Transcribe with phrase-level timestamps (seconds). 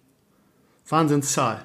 [0.86, 1.64] Wahnsinnszahl.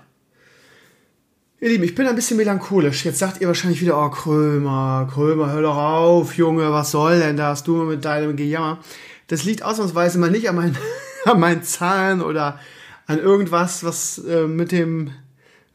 [1.63, 3.05] Ihr Lieben, ich bin ein bisschen melancholisch.
[3.05, 7.37] Jetzt sagt ihr wahrscheinlich wieder, oh Krömer, Krömer, hör doch auf, Junge, was soll denn
[7.37, 8.79] das, du mit deinem Gejammer.
[9.27, 10.77] Das liegt ausnahmsweise mal nicht an meinen,
[11.25, 12.59] an meinen Zahlen oder
[13.07, 15.11] an irgendwas, was äh, mit dem,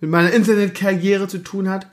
[0.00, 1.86] mit meiner Internetkarriere zu tun hat,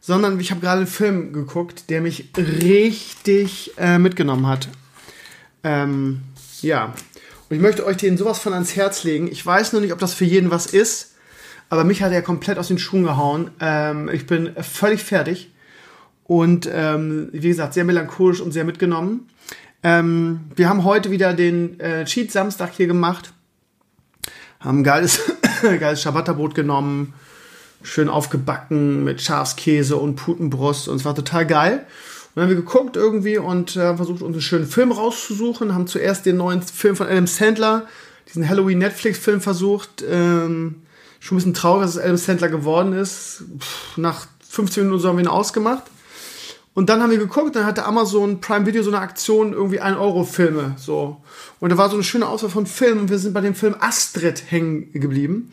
[0.00, 4.68] sondern ich habe gerade einen Film geguckt, der mich richtig äh, mitgenommen hat.
[5.64, 6.20] Ähm,
[6.62, 6.94] ja.
[7.50, 9.26] Und ich möchte euch den sowas von ans Herz legen.
[9.26, 11.13] Ich weiß nur nicht, ob das für jeden was ist.
[11.68, 13.50] Aber mich hat er komplett aus den Schuhen gehauen.
[13.60, 15.50] Ähm, ich bin völlig fertig.
[16.24, 19.28] Und ähm, wie gesagt, sehr melancholisch und sehr mitgenommen.
[19.82, 23.34] Ähm, wir haben heute wieder den äh, Cheat Samstag hier gemacht.
[24.60, 25.20] Haben ein geiles,
[25.62, 27.12] geiles Ciabatta-Brot genommen.
[27.82, 30.88] Schön aufgebacken mit Schafskäse und Putenbrust.
[30.88, 31.86] Und es war total geil.
[32.34, 35.74] Und dann haben wir geguckt irgendwie und äh, versucht, uns einen schönen Film rauszusuchen.
[35.74, 37.86] Haben zuerst den neuen Film von Adam Sandler,
[38.26, 40.02] diesen Halloween-Netflix-Film versucht.
[40.10, 40.76] Ähm,
[41.24, 43.44] schon ein bisschen traurig, dass es Adam Sandler geworden ist.
[43.58, 45.84] Pff, nach 15 Minuten so haben wir ihn ausgemacht.
[46.74, 49.96] Und dann haben wir geguckt, dann hatte Amazon Prime Video so eine Aktion, irgendwie 1
[49.96, 51.22] Euro Filme, so.
[51.60, 53.76] Und da war so eine schöne Auswahl von Filmen und wir sind bei dem Film
[53.78, 55.50] Astrid hängen geblieben.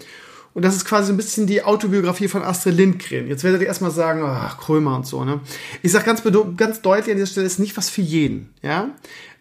[0.54, 3.28] Und das ist quasi ein bisschen die Autobiografie von Astrid Lindgren.
[3.28, 5.40] Jetzt werdet ihr erstmal sagen, ach, Krömer und so, ne?
[5.84, 6.24] Ich sag ganz,
[6.58, 8.90] ganz deutlich an dieser Stelle, ist nicht was für jeden, ja?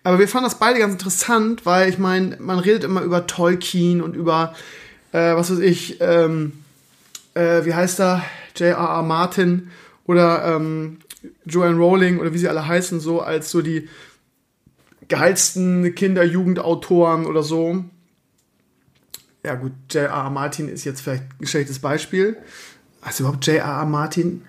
[0.05, 4.01] Aber wir fanden das beide ganz interessant, weil ich meine, man redet immer über Tolkien
[4.01, 4.55] und über
[5.13, 6.53] äh, was weiß ich, ähm,
[7.35, 8.25] äh, wie heißt er,
[8.57, 9.03] J.R.R.
[9.03, 9.71] Martin
[10.05, 10.99] oder ähm,
[11.45, 13.89] Joanne Rowling oder wie sie alle heißen, so als so die
[15.09, 17.85] geilsten Kinder-Jugendautoren oder so.
[19.45, 20.31] Ja gut, J.R.R.
[20.31, 22.37] Martin ist jetzt vielleicht ein schlechtes Beispiel.
[23.01, 23.87] Also überhaupt J.R.R.
[23.87, 24.43] Martin?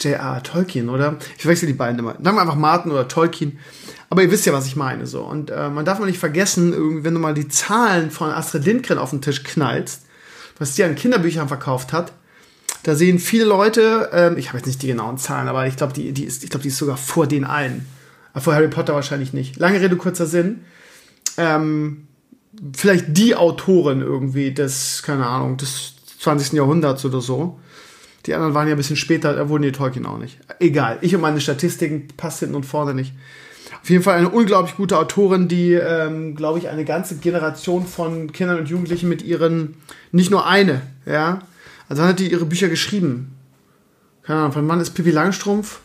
[0.00, 0.42] J.R.R.
[0.42, 1.16] Tolkien, oder?
[1.36, 2.12] Ich verwechsel die beiden immer.
[2.12, 3.58] Sagen wir einfach Martin oder Tolkien.
[4.08, 5.06] Aber ihr wisst ja, was ich meine.
[5.06, 5.22] So.
[5.22, 8.64] Und äh, man darf mal nicht vergessen, irgendwie, wenn du mal die Zahlen von Astrid
[8.64, 10.02] Lindgren auf den Tisch knallst,
[10.58, 12.12] was die an Kinderbüchern verkauft hat,
[12.82, 15.92] da sehen viele Leute, ähm, ich habe jetzt nicht die genauen Zahlen, aber ich glaube,
[15.92, 17.86] die, die, ist, glaub, die ist sogar vor den allen.
[18.32, 19.58] Aber vor Harry Potter wahrscheinlich nicht.
[19.58, 20.64] Lange Rede, kurzer Sinn.
[21.36, 22.08] Ähm,
[22.74, 26.54] vielleicht die Autorin irgendwie des, keine Ahnung, des 20.
[26.54, 27.60] Jahrhunderts oder so.
[28.26, 30.38] Die anderen waren ja ein bisschen später, da wurden die Tolkien auch nicht.
[30.58, 33.14] Egal, ich und meine Statistiken passt hinten und vorne nicht.
[33.82, 38.30] Auf jeden Fall eine unglaublich gute Autorin, die, ähm, glaube ich, eine ganze Generation von
[38.32, 39.76] Kindern und Jugendlichen mit ihren,
[40.12, 41.40] nicht nur eine, ja.
[41.88, 43.32] Also hat die ihre Bücher geschrieben.
[44.22, 45.80] Keine Ahnung, von wann ist Pippi Langstrumpf?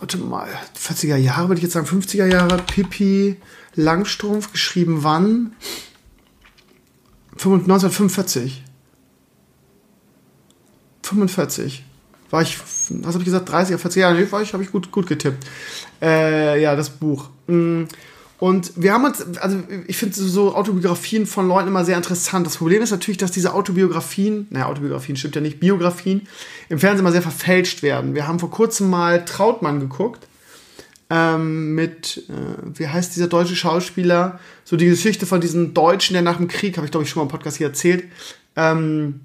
[0.00, 2.58] Warte mal, 40er Jahre, würde ich jetzt sagen, 50er Jahre.
[2.58, 3.36] Pippi
[3.76, 5.52] Langstrumpf, geschrieben wann?
[7.32, 8.62] 1945.
[11.06, 11.84] 45
[12.30, 15.06] war ich, was habe ich gesagt, 30er, 40 Jahre, nee, ich, habe ich gut, gut
[15.06, 15.46] getippt.
[16.02, 17.30] Äh, ja, das Buch.
[17.46, 17.84] Mm.
[18.38, 22.46] Und wir haben uns, also ich finde so Autobiografien von Leuten immer sehr interessant.
[22.46, 26.28] Das Problem ist natürlich, dass diese Autobiografien, naja, Autobiografien stimmt ja nicht, Biografien
[26.68, 28.14] im Fernsehen immer sehr verfälscht werden.
[28.14, 30.26] Wir haben vor kurzem mal Trautmann geguckt
[31.08, 36.22] ähm, mit, äh, wie heißt dieser deutsche Schauspieler, so die Geschichte von diesem Deutschen, der
[36.22, 38.04] nach dem Krieg, habe ich glaube ich schon mal im Podcast hier erzählt,
[38.56, 39.20] ähm,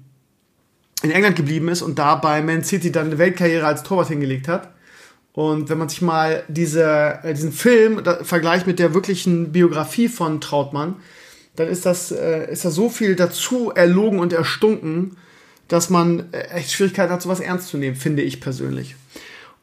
[1.02, 4.48] in England geblieben ist und da bei Man City dann eine Weltkarriere als Torwart hingelegt
[4.48, 4.70] hat.
[5.32, 10.40] Und wenn man sich mal diese, äh, diesen Film vergleicht mit der wirklichen Biografie von
[10.40, 10.96] Trautmann,
[11.56, 15.16] dann ist das, äh, ist da so viel dazu erlogen und erstunken,
[15.68, 18.96] dass man äh, echt Schwierigkeiten hat, sowas ernst zu nehmen, finde ich persönlich.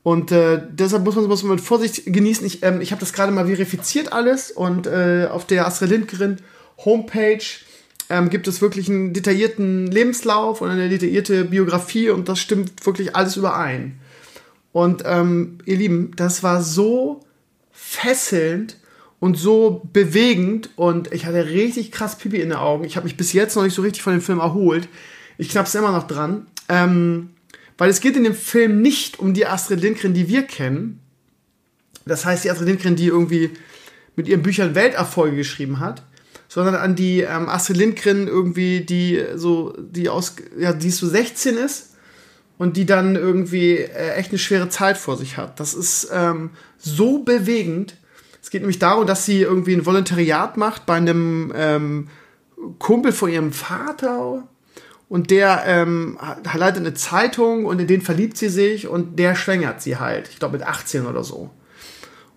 [0.01, 2.45] Und äh, deshalb muss man sowas mit Vorsicht genießen.
[2.45, 6.37] Ich, ähm, ich habe das gerade mal verifiziert alles und äh, auf der Astrid Lindgren
[6.83, 7.43] Homepage
[8.09, 13.15] ähm, gibt es wirklich einen detaillierten Lebenslauf und eine detaillierte Biografie und das stimmt wirklich
[13.15, 13.99] alles überein.
[14.71, 17.25] Und ähm, ihr Lieben, das war so
[17.71, 18.77] fesselnd
[19.19, 22.83] und so bewegend und ich hatte richtig krass Pipi in den Augen.
[22.83, 24.87] Ich habe mich bis jetzt noch nicht so richtig von dem Film erholt.
[25.37, 26.47] Ich knapp's immer noch dran.
[26.67, 27.29] Ähm,
[27.77, 30.99] weil es geht in dem Film nicht um die Astrid Lindgren, die wir kennen.
[32.05, 33.51] Das heißt, die Astrid Lindgren, die irgendwie
[34.15, 36.03] mit ihren Büchern Welterfolge geschrieben hat,
[36.49, 41.55] sondern an die ähm, Astrid Lindgren irgendwie, die so, die aus, ja, die so 16
[41.55, 41.95] ist
[42.57, 45.59] und die dann irgendwie äh, echt eine schwere Zeit vor sich hat.
[45.59, 46.49] Das ist ähm,
[46.79, 47.95] so bewegend.
[48.41, 52.07] Es geht nämlich darum, dass sie irgendwie ein Volontariat macht bei einem ähm,
[52.79, 54.47] Kumpel von ihrem Vater
[55.07, 56.17] und der ähm,
[56.55, 60.29] leitet eine Zeitung und in den verliebt sie sich und der schwängert sie halt.
[60.29, 61.51] Ich glaube mit 18 oder so.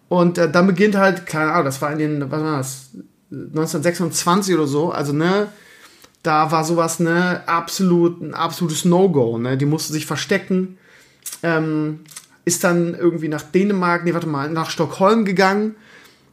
[0.08, 2.90] Und äh, dann beginnt halt, keine Ahnung, das war in den, was war das,
[3.32, 5.48] 1926 oder so, also ne,
[6.22, 10.78] da war sowas, ne, absolut, ein absolutes No-Go, ne, die musste sich verstecken,
[11.42, 12.00] ähm,
[12.44, 15.74] ist dann irgendwie nach Dänemark, nee, warte mal, nach Stockholm gegangen,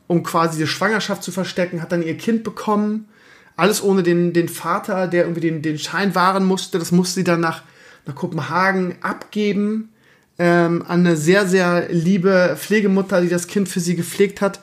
[0.07, 3.07] um quasi die Schwangerschaft zu verstecken, hat dann ihr Kind bekommen,
[3.55, 7.23] alles ohne den, den Vater, der irgendwie den, den Schein wahren musste, das musste sie
[7.23, 7.63] dann nach,
[8.05, 9.89] nach Kopenhagen abgeben,
[10.37, 14.61] ähm, an eine sehr, sehr liebe Pflegemutter, die das Kind für sie gepflegt hat.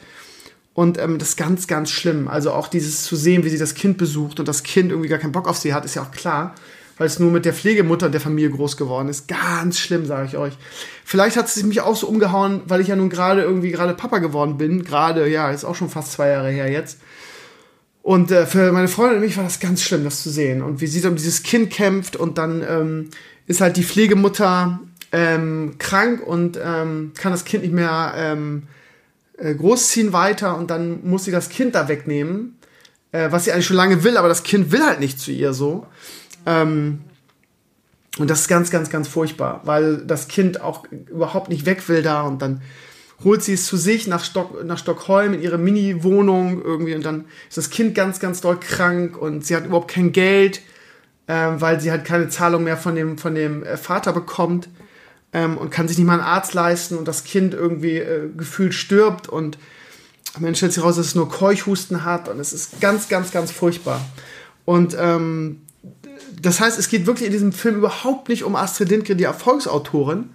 [0.76, 2.28] Und ähm, das ist ganz, ganz schlimm.
[2.28, 5.19] Also auch dieses zu sehen, wie sie das Kind besucht und das Kind irgendwie gar
[5.19, 6.55] keinen Bock auf sie hat, ist ja auch klar,
[6.99, 9.26] weil es nur mit der Pflegemutter der Familie groß geworden ist.
[9.26, 10.52] Ganz schlimm, sage ich euch.
[11.02, 14.19] Vielleicht hat es mich auch so umgehauen, weil ich ja nun gerade irgendwie gerade Papa
[14.19, 14.84] geworden bin.
[14.84, 16.99] Gerade, ja, ist auch schon fast zwei Jahre her jetzt.
[18.02, 20.61] Und äh, für meine Freundin und mich war das ganz schlimm, das zu sehen.
[20.61, 23.08] Und wie sie um dieses Kind kämpft und dann ähm,
[23.46, 24.78] ist halt die Pflegemutter
[25.11, 28.64] ähm, krank und ähm, kann das Kind nicht mehr ähm,
[29.38, 32.59] äh, großziehen weiter und dann muss sie das Kind da wegnehmen,
[33.12, 35.53] äh, was sie eigentlich schon lange will, aber das Kind will halt nicht zu ihr
[35.53, 35.87] so.
[36.47, 37.00] Ähm,
[38.19, 42.03] und das ist ganz, ganz, ganz furchtbar, weil das Kind auch überhaupt nicht weg will
[42.03, 42.62] da und dann
[43.25, 47.27] holt sie es zu sich nach, Stock, nach Stockholm in ihre Mini-Wohnung irgendwie und dann
[47.49, 50.61] ist das Kind ganz, ganz doll krank und sie hat überhaupt kein Geld,
[51.27, 54.69] äh, weil sie halt keine Zahlung mehr von dem, von dem äh, Vater bekommt
[55.37, 58.73] ähm, und kann sich nicht mal einen Arzt leisten und das Kind irgendwie äh, gefühlt
[58.73, 59.59] stirbt und
[60.35, 63.50] Ende stellt sich raus, dass es nur Keuchhusten hat und es ist ganz, ganz, ganz
[63.50, 64.00] furchtbar.
[64.65, 65.61] Und ähm,
[66.41, 70.31] das heißt, es geht wirklich in diesem Film überhaupt nicht um Astrid Lindgren, die Erfolgsautorin,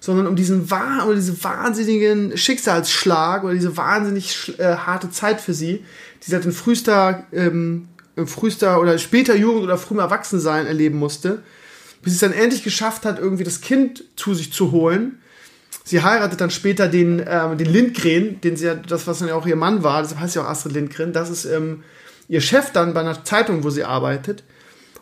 [0.00, 5.84] sondern um diesen um diesen wahnsinnigen Schicksalsschlag oder diese wahnsinnig äh, harte Zeit für sie,
[6.22, 7.88] die sie halt frühester, ähm,
[8.24, 11.42] frühester oder später Jugend oder frühem Erwachsensein erleben musste
[12.02, 15.20] bis sie es dann endlich geschafft hat, irgendwie das Kind zu sich zu holen.
[15.84, 19.34] Sie heiratet dann später den, ähm, den Lindgren, den sie ja, das, was dann ja
[19.34, 21.12] auch ihr Mann war, deshalb heißt sie auch Astrid Lindgren.
[21.12, 21.82] Das ist ähm,
[22.28, 24.44] ihr Chef dann bei einer Zeitung, wo sie arbeitet.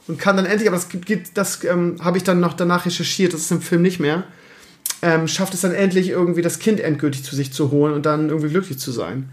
[0.09, 0.89] Und kann dann endlich, aber das,
[1.35, 4.23] das ähm, habe ich dann noch danach recherchiert, das ist im Film nicht mehr,
[5.03, 8.29] ähm, schafft es dann endlich irgendwie das Kind endgültig zu sich zu holen und dann
[8.29, 9.31] irgendwie glücklich zu sein.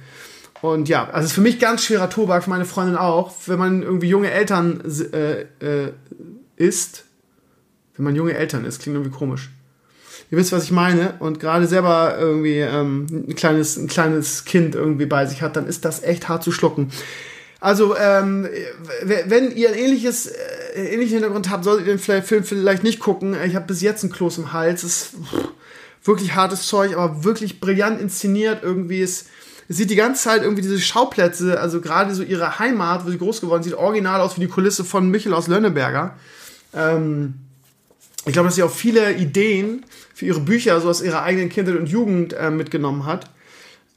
[0.64, 3.60] Und ja, also es ist für mich ganz schwerer Tobak, für meine Freundin auch, wenn
[3.60, 4.82] man irgendwie junge Eltern
[5.12, 5.92] äh, äh,
[6.56, 7.04] ist,
[7.96, 8.82] wenn man junge Eltern ist.
[8.82, 9.50] Klingt irgendwie komisch.
[10.32, 11.16] Ihr wisst, was ich meine.
[11.20, 15.68] Und gerade selber irgendwie ähm, ein, kleines, ein kleines Kind irgendwie bei sich hat, dann
[15.68, 16.92] ist das echt hart zu schlucken.
[17.60, 18.48] Also, ähm,
[19.04, 23.38] wenn ihr ein ähnliches, äh, ähnlichen Hintergrund habt, solltet ihr den Film vielleicht nicht gucken.
[23.46, 24.84] Ich habe bis jetzt ein Kloß im Hals.
[24.84, 25.14] Es ist
[26.04, 28.64] wirklich hartes Zeug, aber wirklich brillant inszeniert.
[28.64, 29.28] Irgendwie ist,
[29.70, 33.40] sieht die ganze Zeit irgendwie diese Schauplätze, also gerade so ihre Heimat, wo sie groß
[33.40, 36.18] geworden sieht original aus wie die Kulisse von Michel aus Lönneberger.
[36.74, 37.36] Ähm,
[38.26, 41.76] ich glaube, dass sie auch viele Ideen für ihre Bücher so aus ihrer eigenen Kindheit
[41.76, 43.30] und Jugend äh, mitgenommen hat.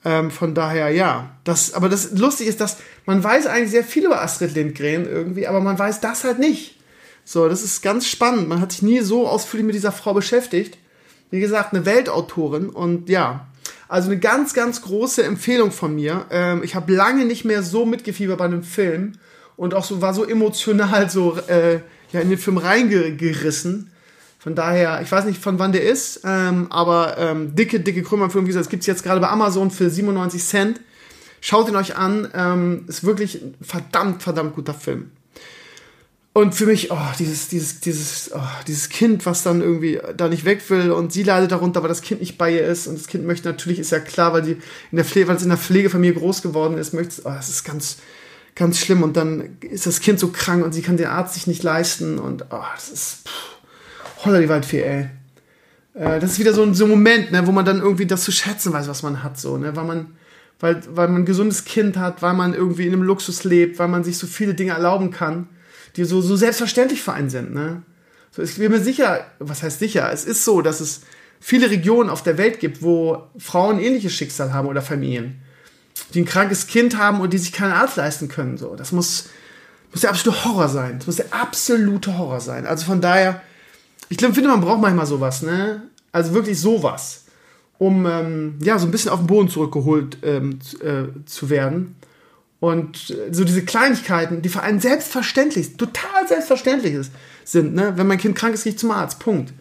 [0.05, 1.31] Ähm, von daher, ja.
[1.44, 5.46] Das, aber das Lustige ist, dass man weiß eigentlich sehr viel über Astrid Lindgren irgendwie,
[5.46, 6.76] aber man weiß das halt nicht.
[7.25, 8.49] So, das ist ganz spannend.
[8.49, 10.79] Man hat sich nie so ausführlich mit dieser Frau beschäftigt.
[11.31, 13.49] Wie gesagt, eine Weltautorin und ja.
[13.88, 16.26] Also eine ganz, ganz große Empfehlung von mir.
[16.31, 19.12] Ähm, ich habe lange nicht mehr so mitgefiebert bei einem Film
[19.56, 21.81] und auch so war so emotional so äh,
[22.12, 23.90] ja, in den Film reingerissen.
[24.46, 28.44] Von daher, ich weiß nicht, von wann der ist, ähm, aber ähm, dicke, dicke Krümmerfilm,
[28.44, 30.81] wie gesagt, das gibt es jetzt gerade bei Amazon für 97 Cent.
[31.41, 35.10] Schaut ihn euch an, ähm, ist wirklich ein verdammt, verdammt guter Film.
[36.32, 40.44] Und für mich, oh, dieses, dieses, dieses, oh, dieses Kind, was dann irgendwie da nicht
[40.44, 43.08] weg will und sie leidet darunter, weil das Kind nicht bei ihr ist und das
[43.08, 44.53] Kind möchte natürlich, ist ja klar, weil die
[44.93, 47.65] in der Pflege, weil es in der Pflegefamilie groß geworden ist, möchte, oh, das ist
[47.65, 47.96] ganz,
[48.55, 51.48] ganz schlimm und dann ist das Kind so krank und sie kann den Arzt sich
[51.48, 53.56] nicht leisten und oh, das ist, pff
[54.25, 55.08] Holla die Waldfee, ey.
[55.94, 58.25] Äh, das ist wieder so ein, so ein Moment, ne, wo man dann irgendwie das
[58.25, 60.17] zu schätzen weiß, was man hat, so, ne, weil man,
[60.61, 63.89] weil, weil man ein gesundes Kind hat, weil man irgendwie in einem Luxus lebt, weil
[63.89, 65.49] man sich so viele Dinge erlauben kann,
[65.96, 67.82] die so, so selbstverständlich für einen sind, ne.
[68.31, 70.13] So, ich bin mir sicher, was heißt sicher?
[70.13, 71.01] Es ist so, dass es
[71.41, 75.41] viele Regionen auf der Welt gibt, wo Frauen ähnliches Schicksal haben oder Familien,
[76.13, 78.77] die ein krankes Kind haben und die sich keinen Arzt leisten können, so.
[78.77, 79.31] Das muss,
[79.93, 80.99] muss der absolute Horror sein.
[80.99, 82.67] Das muss der absolute Horror sein.
[82.67, 83.41] Also von daher,
[84.08, 85.82] ich glaube, finde, man braucht manchmal sowas, ne?
[86.13, 87.25] Also wirklich sowas,
[87.79, 91.96] um ähm, ja so ein bisschen auf den Boden zurückgeholt ähm, äh, zu werden.
[92.60, 97.08] Und äh, so diese Kleinigkeiten, die für einen selbstverständlich, total selbstverständlich
[97.44, 97.93] sind, ne?
[97.96, 99.19] Wenn mein Kind krank ist, gehe ich zum Arzt.
[99.19, 99.53] Punkt.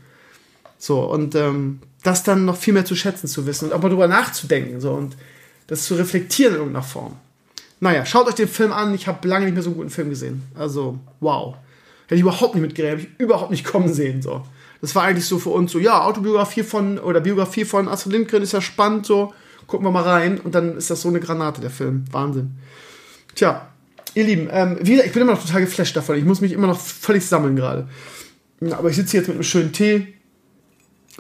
[0.77, 3.89] So, und ähm, das dann noch viel mehr zu schätzen zu wissen und auch mal
[3.89, 5.15] drüber nachzudenken so und
[5.67, 7.15] das zu reflektieren in irgendeiner Form.
[7.79, 8.93] Naja, schaut euch den Film an.
[8.93, 10.43] Ich habe lange nicht mehr so einen guten Film gesehen.
[10.55, 11.55] Also, wow.
[12.05, 14.21] Hätte ich überhaupt nicht mitgerechnet, habe ich überhaupt nicht kommen sehen.
[14.21, 14.43] So.
[14.81, 18.43] Das war eigentlich so für uns so, ja, Autobiografie von oder Biografie von Astrid Lindgren
[18.43, 19.33] ist ja spannend, so.
[19.67, 22.05] gucken wir mal rein und dann ist das so eine Granate, der Film.
[22.11, 22.51] Wahnsinn.
[23.33, 23.67] Tja,
[24.13, 26.17] ihr Lieben, ähm, wie ich bin immer noch total geflasht davon.
[26.17, 27.87] Ich muss mich immer noch völlig sammeln gerade.
[28.71, 30.13] Aber ich sitze jetzt mit einem schönen Tee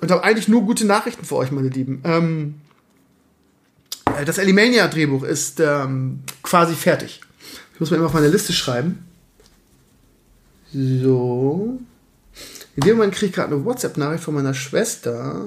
[0.01, 2.01] und habe eigentlich nur gute Nachrichten für euch, meine Lieben.
[2.03, 2.55] Ähm,
[4.17, 7.21] äh, das Alimania-Drehbuch ist ähm, quasi fertig.
[7.73, 9.04] Ich muss mir immer auf meine Liste schreiben.
[10.75, 11.79] So.
[12.75, 15.41] In dem Moment kriege ich gerade eine WhatsApp-Nachricht von meiner Schwester.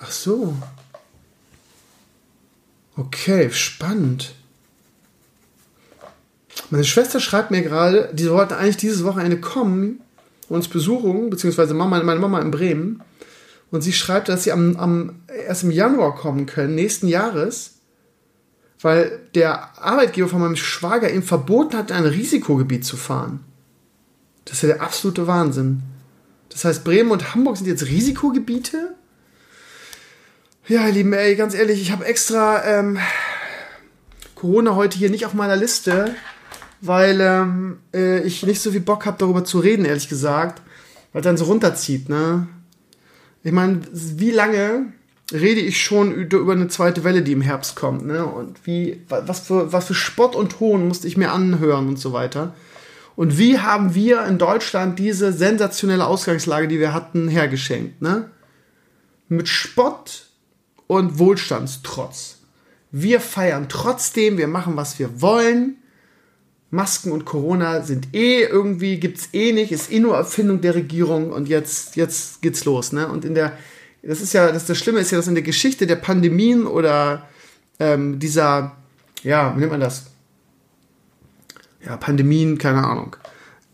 [0.00, 0.56] Ach so.
[2.96, 4.34] Okay, spannend.
[6.70, 10.00] Meine Schwester schreibt mir gerade, die wollten eigentlich dieses Wochenende kommen,
[10.48, 13.02] uns besuchen, beziehungsweise Mama, meine Mama in Bremen.
[13.70, 17.75] Und sie schreibt, dass sie am, am, erst im Januar kommen können, nächsten Jahres,
[18.80, 23.40] weil der Arbeitgeber von meinem Schwager ihm verboten hat, in ein Risikogebiet zu fahren.
[24.44, 25.82] Das ist ja der absolute Wahnsinn.
[26.50, 28.94] Das heißt, Bremen und Hamburg sind jetzt Risikogebiete?
[30.68, 32.98] Ja, ihr Lieben, ey, ganz ehrlich, ich habe extra ähm,
[34.34, 36.14] Corona heute hier nicht auf meiner Liste,
[36.80, 40.62] weil ähm, äh, ich nicht so viel Bock habe, darüber zu reden, ehrlich gesagt.
[41.12, 42.46] Weil dann so runterzieht, ne?
[43.42, 44.92] Ich meine, wie lange
[45.32, 48.24] rede ich schon über eine zweite Welle, die im Herbst kommt, ne?
[48.24, 52.12] Und wie, was für, was für Spott und Hohn musste ich mir anhören und so
[52.12, 52.54] weiter.
[53.16, 58.30] Und wie haben wir in Deutschland diese sensationelle Ausgangslage, die wir hatten, hergeschenkt, ne?
[59.28, 60.26] Mit Spott
[60.86, 62.38] und Wohlstandstrotz.
[62.92, 65.78] Wir feiern trotzdem, wir machen, was wir wollen.
[66.70, 71.32] Masken und Corona sind eh irgendwie, gibt's eh nicht, ist eh nur Erfindung der Regierung
[71.32, 73.08] und jetzt, jetzt geht's los, ne?
[73.08, 73.56] Und in der,
[74.06, 77.26] das ist ja, das, das Schlimme ist ja, dass in der Geschichte der Pandemien oder
[77.78, 78.76] ähm, dieser,
[79.22, 80.06] ja, wie nennt man das?
[81.84, 83.16] Ja, Pandemien, keine Ahnung.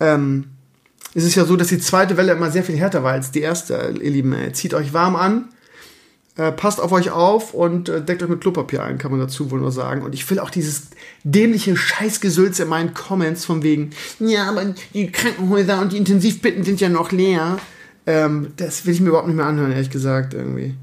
[0.01, 0.47] Ähm,
[1.15, 3.41] ist es ja so, dass die zweite Welle immer sehr viel härter war als die
[3.41, 4.33] erste, ihr Lieben.
[4.33, 4.53] Ey.
[4.53, 5.49] Zieht euch warm an,
[6.37, 9.51] äh, passt auf euch auf und äh, deckt euch mit Klopapier ein, kann man dazu
[9.51, 10.03] wohl nur sagen.
[10.03, 10.91] Und ich will auch dieses
[11.23, 16.81] dämliche Scheißgesülz in meinen Comments von wegen, ja, aber die Krankenhäuser und die Intensivbetten sind
[16.81, 17.59] ja noch leer.
[18.07, 20.75] Ähm, das will ich mir überhaupt nicht mehr anhören, ehrlich gesagt, irgendwie.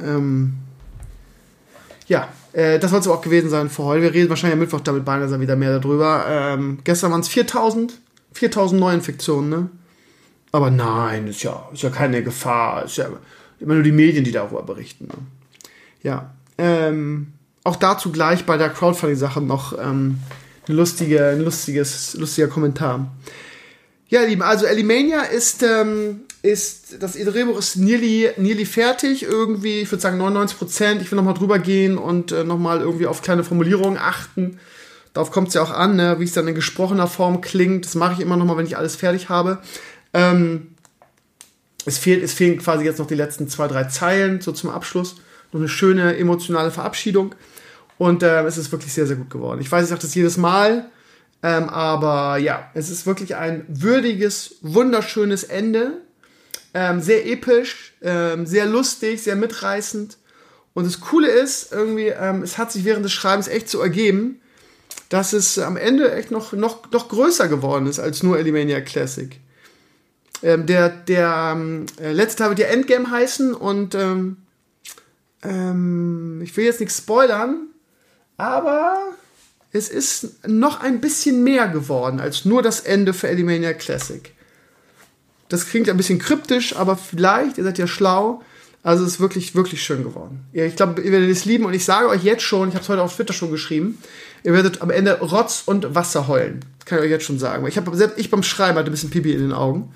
[0.00, 0.54] Ähm,
[2.06, 4.02] ja, äh, das soll es auch gewesen sein für heute.
[4.02, 6.24] Wir reden wahrscheinlich am Mittwoch damit Balnasar wieder mehr darüber.
[6.28, 7.98] Ähm, gestern waren es 4000,
[8.32, 9.70] 4000 Neuinfektionen, ne?
[10.52, 12.84] Aber nein, ist ja, ist ja keine Gefahr.
[12.84, 13.08] Ist ja
[13.58, 15.06] immer nur die Medien, die darüber berichten.
[15.06, 15.14] Ne?
[16.02, 16.34] Ja.
[16.58, 17.32] Ähm,
[17.64, 20.18] auch dazu gleich bei der Crowdfunding-Sache noch ähm,
[20.68, 23.10] ein, lustige, ein lustiges, lustiger Kommentar.
[24.08, 29.90] Ja, Lieben, also Elimania ist, ähm, ist das Drehbuch ist nearly, nearly fertig, irgendwie, ich
[29.90, 31.02] würde sagen 99 Prozent.
[31.02, 34.58] Ich will nochmal drüber gehen und äh, nochmal irgendwie auf kleine Formulierungen achten.
[35.14, 37.84] Darauf kommt es ja auch an, ne, wie es dann in gesprochener Form klingt.
[37.84, 39.58] Das mache ich immer nochmal, wenn ich alles fertig habe.
[40.14, 40.74] Ähm,
[41.84, 45.16] es, fehlt, es fehlen quasi jetzt noch die letzten zwei, drei Zeilen so zum Abschluss.
[45.52, 47.34] Noch eine schöne emotionale Verabschiedung.
[47.98, 49.60] Und äh, es ist wirklich sehr, sehr gut geworden.
[49.60, 50.90] Ich weiß, ich sage das jedes Mal,
[51.42, 56.00] ähm, aber ja, es ist wirklich ein würdiges, wunderschönes Ende.
[56.74, 60.16] Ähm, sehr episch, ähm, sehr lustig, sehr mitreißend.
[60.74, 64.40] Und das Coole ist, irgendwie, ähm, es hat sich während des Schreibens echt so ergeben,
[65.10, 69.38] dass es am Ende echt noch, noch, noch größer geworden ist als nur Elimania Classic.
[70.42, 74.38] Ähm, der der ähm, äh, letzte Teil wird ja Endgame heißen und ähm,
[76.40, 77.66] ich will jetzt nichts spoilern,
[78.36, 78.96] aber
[79.72, 84.32] es ist noch ein bisschen mehr geworden als nur das Ende für Elimania Classic.
[85.52, 88.40] Das klingt ein bisschen kryptisch, aber vielleicht, ihr seid ja schlau,
[88.82, 90.40] also es ist wirklich, wirklich schön geworden.
[90.54, 92.88] Ich glaube, ihr werdet es lieben und ich sage euch jetzt schon, ich habe es
[92.88, 93.98] heute auf Twitter schon geschrieben,
[94.44, 96.64] ihr werdet am Ende Rotz und Wasser heulen.
[96.78, 97.66] Das kann ich euch jetzt schon sagen.
[97.66, 99.92] Ich habe selbst ich beim Schreiben hatte ein bisschen Pipi in den Augen.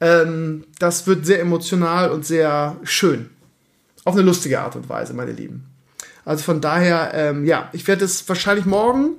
[0.00, 3.28] Ähm, das wird sehr emotional und sehr schön.
[4.04, 5.66] Auf eine lustige Art und Weise, meine Lieben.
[6.24, 9.10] Also von daher, ähm, ja, ich werde es wahrscheinlich morgen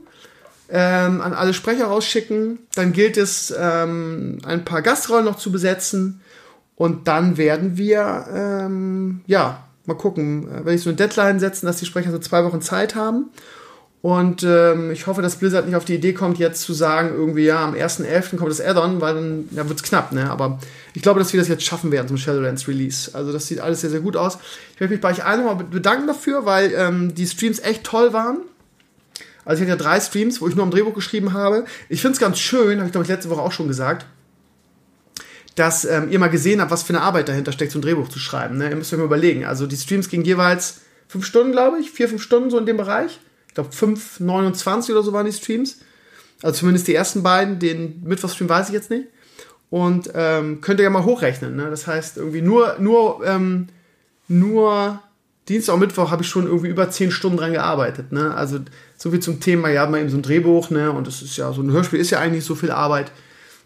[0.69, 2.59] ähm, an alle Sprecher rausschicken.
[2.75, 6.21] Dann gilt es, ähm, ein paar Gastrollen noch zu besetzen.
[6.75, 11.65] Und dann werden wir, ähm, ja, mal gucken, äh, wenn ich so eine Deadline setzen,
[11.65, 13.29] dass die Sprecher so zwei Wochen Zeit haben.
[14.01, 17.45] Und ähm, ich hoffe, dass Blizzard nicht auf die Idee kommt, jetzt zu sagen, irgendwie,
[17.45, 18.37] ja, am 1.11.
[18.37, 20.29] kommt das Add-on, weil dann ja, wird es knapp, ne?
[20.29, 20.59] Aber
[20.93, 23.09] ich glaube, dass wir das jetzt schaffen werden zum Shadowlands Release.
[23.13, 24.37] Also das sieht alles sehr, sehr gut aus.
[24.75, 28.13] Ich möchte mich bei euch allen nochmal bedanken dafür, weil ähm, die Streams echt toll
[28.13, 28.41] waren.
[29.45, 31.65] Also ich hatte ja drei Streams, wo ich nur am Drehbuch geschrieben habe.
[31.87, 34.05] Ich finde es ganz schön, habe ich glaube ich letzte Woche auch schon gesagt,
[35.55, 38.09] dass ähm, ihr mal gesehen habt, was für eine Arbeit dahinter steckt, so ein Drehbuch
[38.09, 38.57] zu schreiben.
[38.57, 38.69] Ne?
[38.69, 39.45] Ihr müsst euch mal überlegen.
[39.45, 42.77] Also die Streams gingen jeweils fünf Stunden, glaube ich, vier, fünf Stunden so in dem
[42.77, 43.19] Bereich
[43.55, 45.79] ich glaube 5,29 oder so waren die Streams.
[46.43, 49.07] Also zumindest die ersten beiden, den Mittwochstream weiß ich jetzt nicht.
[49.69, 51.55] Und ähm, könnt ihr ja mal hochrechnen.
[51.55, 51.69] Ne?
[51.69, 53.67] Das heißt, irgendwie nur, nur, ähm,
[54.27, 55.01] nur
[55.47, 58.11] Dienstag und Mittwoch habe ich schon irgendwie über zehn Stunden dran gearbeitet.
[58.11, 58.35] Ne?
[58.35, 58.59] Also
[58.97, 60.91] so viel zum Thema, ja, mal eben so ein Drehbuch, ne?
[60.91, 63.11] Und das ist ja, so ein Hörspiel ist ja eigentlich so viel Arbeit.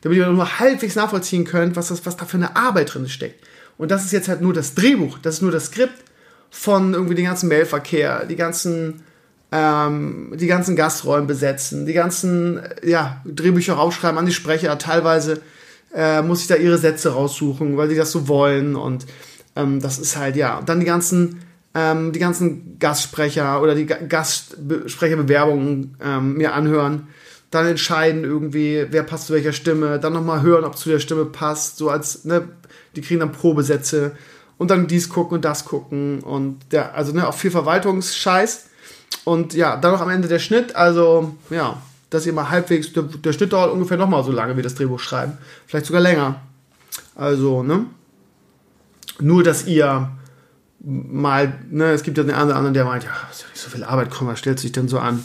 [0.02, 3.46] Damit ihr nur halbwegs nachvollziehen könnt, was, das, was da für eine Arbeit drin steckt.
[3.78, 6.04] Und das ist jetzt halt nur das Drehbuch, das ist nur das Skript
[6.50, 9.04] von irgendwie den ganzen Mailverkehr, die ganzen,
[9.52, 14.78] ähm, die ganzen Gastrollen besetzen, die ganzen ja, Drehbücher rausschreiben an die Sprecher.
[14.78, 15.42] Teilweise
[15.94, 18.76] äh, muss ich da ihre Sätze raussuchen, weil die das so wollen.
[18.76, 19.06] Und
[19.56, 20.58] ähm, das ist halt, ja.
[20.58, 21.42] Und dann die ganzen,
[21.76, 27.08] ähm, die ganzen Gastsprecher oder die Gastsprecherbewerbungen ähm, mir anhören.
[27.52, 30.00] Dann entscheiden irgendwie, wer passt zu welcher Stimme.
[30.00, 31.78] Dann nochmal hören, ob zu der Stimme passt.
[31.78, 32.48] So als, ne,
[32.96, 34.16] die kriegen dann Probesätze.
[34.58, 36.20] Und dann dies gucken und das gucken.
[36.20, 38.66] Und der, also ne, auch viel Verwaltungsscheiß.
[39.24, 40.76] Und ja, dann noch am Ende der Schnitt.
[40.76, 44.62] Also, ja, dass ihr mal halbwegs, der, der Schnitt dauert ungefähr nochmal so lange wie
[44.62, 45.38] das Drehbuch schreiben.
[45.66, 46.42] Vielleicht sogar länger.
[47.16, 47.86] Also, ne?
[49.20, 50.12] Nur, dass ihr
[50.82, 53.62] mal, ne, es gibt ja den einen oder anderen, der meint, ja, ist ja nicht
[53.62, 55.24] so viel Arbeit, komm, was stellt sich denn so an?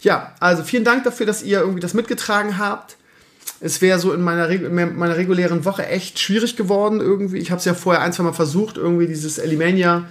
[0.00, 2.96] Ja, also vielen Dank dafür, dass ihr irgendwie das mitgetragen habt.
[3.60, 7.38] Es wäre so in meiner, in meiner regulären Woche echt schwierig geworden irgendwie.
[7.38, 10.04] Ich habe es ja vorher ein, zwei Mal versucht, irgendwie dieses Elimania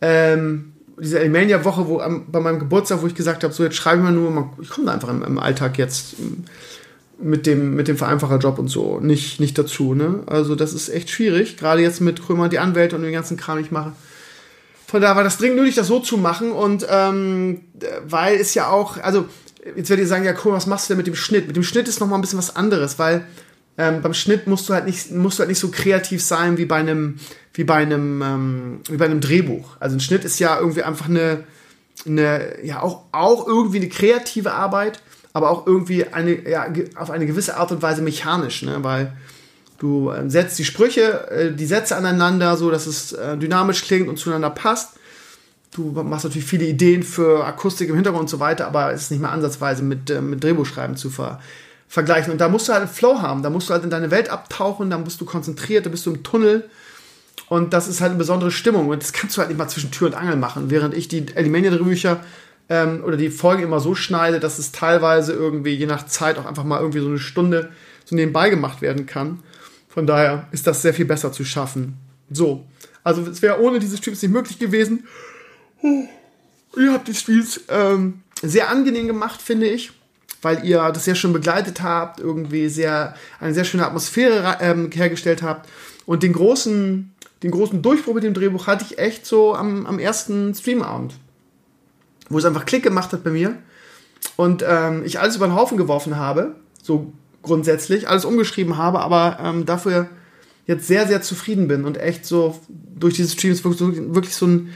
[0.00, 3.98] ähm, diese Elimania-Woche, wo am, bei meinem Geburtstag, wo ich gesagt habe, so jetzt schreibe
[3.98, 6.16] ich mal nur, ich komme da einfach im, im, Alltag jetzt
[7.18, 9.94] mit dem, mit dem Vereinfacher-Job und so nicht, nicht dazu.
[9.94, 10.20] Ne?
[10.26, 13.58] Also das ist echt schwierig, gerade jetzt mit Krömer die Anwälte und den ganzen Kram,
[13.58, 13.92] ich mache.
[14.90, 17.60] Von daher war das dringend nötig, das so zu machen und ähm,
[18.08, 19.26] weil es ja auch, also
[19.76, 21.46] jetzt werdet ihr sagen, ja Krömer, was machst du denn mit dem Schnitt?
[21.46, 23.24] Mit dem Schnitt ist nochmal ein bisschen was anderes, weil
[23.78, 26.64] ähm, beim Schnitt musst du halt nicht, musst du halt nicht so kreativ sein wie
[26.64, 27.20] bei einem,
[27.54, 29.76] wie bei einem, ähm, wie bei einem Drehbuch.
[29.78, 31.44] Also ein Schnitt ist ja irgendwie einfach eine,
[32.04, 35.00] eine ja auch, auch irgendwie eine kreative Arbeit,
[35.32, 36.66] aber auch irgendwie eine, ja,
[36.96, 38.78] auf eine gewisse Art und Weise mechanisch, ne?
[38.82, 39.12] weil
[39.80, 44.08] du äh, setzt die Sprüche, äh, die Sätze aneinander, so dass es äh, dynamisch klingt
[44.08, 44.92] und zueinander passt.
[45.72, 49.10] Du machst natürlich viele Ideen für Akustik im Hintergrund und so weiter, aber es ist
[49.10, 51.40] nicht mehr ansatzweise mit, mit Drehbuchschreiben zu ver,
[51.88, 52.32] vergleichen.
[52.32, 54.30] Und da musst du halt einen Flow haben, da musst du halt in deine Welt
[54.30, 56.68] abtauchen, da bist du konzentriert, da bist du im Tunnel.
[57.48, 58.88] Und das ist halt eine besondere Stimmung.
[58.88, 61.26] Und das kannst du halt nicht mal zwischen Tür und Angel machen, während ich die
[61.34, 62.20] Alimania-Drehbücher
[62.68, 66.46] ähm, oder die Folgen immer so schneide, dass es teilweise irgendwie je nach Zeit auch
[66.46, 67.70] einfach mal irgendwie so eine Stunde
[68.04, 69.40] so nebenbei gemacht werden kann.
[69.90, 71.98] Von daher ist das sehr viel besser zu schaffen.
[72.30, 72.64] So.
[73.04, 75.06] Also es wäre ohne diese Streams nicht möglich gewesen.
[76.76, 79.92] Ihr habt die Streams ähm, sehr angenehm gemacht, finde ich
[80.42, 85.42] weil ihr das sehr schön begleitet habt, irgendwie sehr, eine sehr schöne Atmosphäre ähm, hergestellt
[85.42, 85.68] habt.
[86.06, 89.98] Und den großen, den großen Durchbruch mit dem Drehbuch hatte ich echt so am, am
[89.98, 91.14] ersten Streamabend,
[92.28, 93.56] wo es einfach Klick gemacht hat bei mir
[94.36, 99.38] und ähm, ich alles über den Haufen geworfen habe, so grundsätzlich, alles umgeschrieben habe, aber
[99.42, 100.08] ähm, dafür
[100.66, 104.70] jetzt sehr, sehr zufrieden bin und echt so durch diese Streams wirklich, so ein,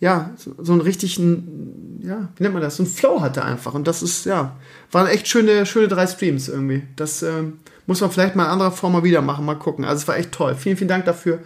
[0.00, 3.74] ja, so, einen richtigen, ja, wie nennt man das, so einen Flow hatte einfach.
[3.74, 4.56] Und das ist, ja,
[4.90, 6.82] waren echt schöne, schöne drei Streams irgendwie.
[6.96, 9.84] Das ähm, muss man vielleicht mal in anderer Form mal wieder machen, mal gucken.
[9.84, 10.54] Also es war echt toll.
[10.54, 11.40] Vielen, vielen Dank dafür.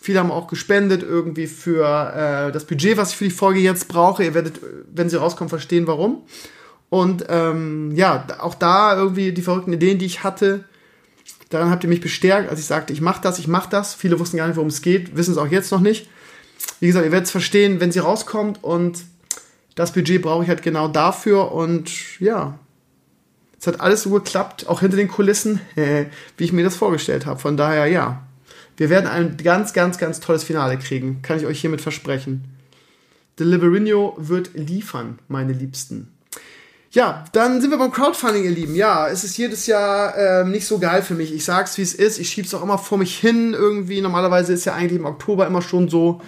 [0.00, 3.88] Viele haben auch gespendet irgendwie für äh, das Budget, was ich für die Folge jetzt
[3.88, 4.22] brauche.
[4.22, 4.60] Ihr werdet,
[4.92, 6.22] wenn sie rauskommt, verstehen, warum.
[6.88, 10.64] Und ähm, ja, auch da irgendwie die verrückten Ideen, die ich hatte,
[11.48, 13.94] daran habt ihr mich bestärkt, als ich sagte, ich mache das, ich mache das.
[13.94, 16.08] Viele wussten gar nicht, worum es geht, wissen es auch jetzt noch nicht.
[16.80, 19.04] Wie gesagt, ihr werdet es verstehen, wenn sie rauskommt und
[19.74, 22.58] das Budget brauche ich halt genau dafür und ja,
[23.58, 27.40] es hat alles so geklappt, auch hinter den Kulissen, wie ich mir das vorgestellt habe.
[27.40, 28.22] Von daher, ja,
[28.76, 31.22] wir werden ein ganz, ganz, ganz tolles Finale kriegen.
[31.22, 32.44] Kann ich euch hiermit versprechen.
[33.38, 36.15] Deliverino wird liefern, meine Liebsten.
[36.96, 38.74] Ja, dann sind wir beim Crowdfunding, ihr Lieben.
[38.74, 41.30] Ja, es ist jedes Jahr ähm, nicht so geil für mich.
[41.30, 42.18] Ich sag's, wie es ist.
[42.18, 44.00] Ich schieb's auch immer vor mich hin irgendwie.
[44.00, 46.22] Normalerweise ist ja eigentlich im Oktober immer schon so,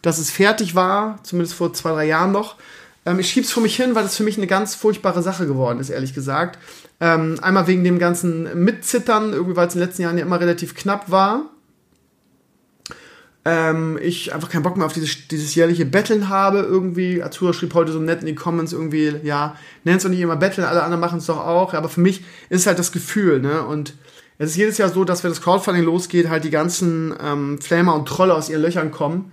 [0.00, 1.18] dass es fertig war.
[1.24, 2.56] Zumindest vor zwei, drei Jahren noch.
[3.04, 5.78] Ähm, ich schieb's vor mich hin, weil das für mich eine ganz furchtbare Sache geworden
[5.78, 6.58] ist, ehrlich gesagt.
[7.00, 10.40] Ähm, einmal wegen dem ganzen Mitzittern, irgendwie, weil es in den letzten Jahren ja immer
[10.40, 11.50] relativ knapp war.
[13.44, 17.22] Ähm, ich einfach keinen Bock mehr auf dieses, dieses jährliche Betteln habe irgendwie.
[17.22, 20.66] Azura schrieb heute so nett in die Comments irgendwie, ja, nennst du nicht immer Betteln,
[20.66, 21.74] alle anderen machen es doch auch.
[21.74, 23.64] Aber für mich ist halt das Gefühl, ne?
[23.64, 23.94] Und
[24.38, 27.94] es ist jedes Jahr so, dass wenn das Crowdfunding losgeht, halt die ganzen ähm, Flamer
[27.94, 29.32] und Trolle aus ihren Löchern kommen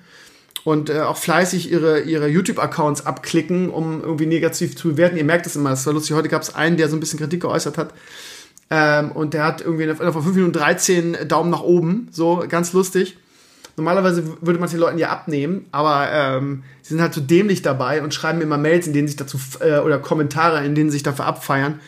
[0.63, 5.15] und äh, auch fleißig ihre, ihre YouTube-Accounts abklicken, um irgendwie negativ zu bewerten.
[5.15, 6.15] Ihr merkt das immer, das war lustig.
[6.15, 7.93] Heute gab es einen, der so ein bisschen Kritik geäußert hat.
[8.71, 12.07] Ähm, und der hat irgendwie von 5 Minuten 13 Daumen nach oben.
[12.11, 13.15] So, ganz lustig.
[13.77, 17.61] Normalerweise würde man es den Leuten ja abnehmen, aber ähm, sie sind halt so dämlich
[17.61, 21.03] dabei und schreiben immer Mails, in denen sich dazu, äh, oder Kommentare, in denen sich
[21.03, 21.79] dafür abfeiern,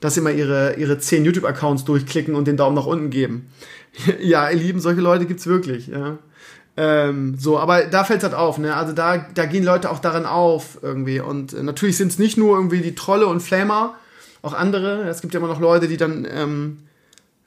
[0.00, 3.48] dass sie mal ihre, ihre zehn YouTube-Accounts durchklicken und den Daumen nach unten geben.
[4.20, 6.18] ja, ihr Lieben, solche Leute gibt's wirklich, ja.
[6.76, 8.74] Ähm, so, aber da fällt halt auf, ne?
[8.74, 11.20] Also da, da gehen Leute auch darin auf irgendwie.
[11.20, 13.94] Und äh, natürlich sind es nicht nur irgendwie die Trolle und Flamer,
[14.42, 15.02] auch andere.
[15.08, 16.78] Es gibt ja immer noch Leute, die dann ähm,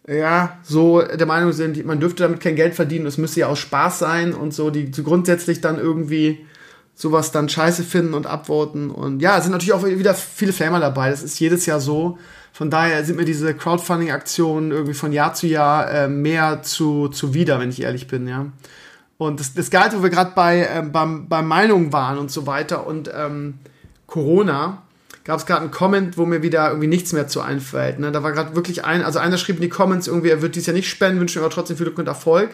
[0.07, 3.59] ja so der Meinung sind, man dürfte damit kein Geld verdienen, es müsste ja aus
[3.59, 6.45] Spaß sein und so, die so grundsätzlich dann irgendwie
[6.95, 8.89] sowas dann scheiße finden und abworten.
[8.89, 11.11] Und ja, es sind natürlich auch wieder viele Flamer dabei.
[11.11, 12.17] Das ist jedes Jahr so.
[12.51, 17.59] Von daher sind mir diese Crowdfunding-Aktionen irgendwie von Jahr zu Jahr äh, mehr zu, zuwider,
[17.59, 18.47] wenn ich ehrlich bin, ja.
[19.19, 22.47] Und das, das Geile, wo wir gerade bei, ähm, beim, bei Meinungen waren und so
[22.47, 23.55] weiter und ähm,
[24.07, 24.83] Corona,
[25.27, 27.99] gab es gerade einen Comment, wo mir wieder irgendwie nichts mehr zu einfällt.
[27.99, 28.11] Ne?
[28.13, 30.65] Da war gerade wirklich ein, also einer schrieb in die Comments irgendwie, er wird dies
[30.65, 32.51] ja nicht spenden, wünscht mir aber trotzdem viel Glück und Erfolg.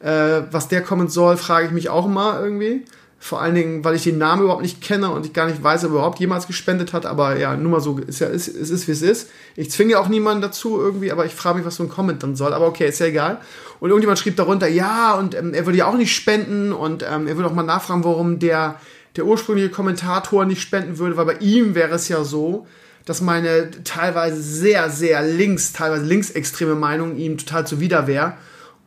[0.00, 2.84] Äh, was der Comment soll, frage ich mich auch immer irgendwie.
[3.18, 5.84] Vor allen Dingen, weil ich den Namen überhaupt nicht kenne und ich gar nicht weiß,
[5.84, 7.04] ob er überhaupt jemals gespendet hat.
[7.04, 9.30] Aber ja, nur mal so, ist ja, ist, es ist, wie es ist.
[9.56, 12.36] Ich zwinge auch niemanden dazu irgendwie, aber ich frage mich, was so ein Comment dann
[12.36, 12.52] soll.
[12.52, 13.38] Aber okay, ist ja egal.
[13.80, 17.26] Und irgendjemand schrieb darunter, ja, und ähm, er würde ja auch nicht spenden und ähm,
[17.26, 18.78] er würde auch mal nachfragen, warum der,
[19.16, 22.66] der ursprüngliche Kommentator nicht spenden würde, weil bei ihm wäre es ja so,
[23.04, 28.34] dass meine teilweise sehr, sehr links, teilweise linksextreme Meinung ihm total zuwider wäre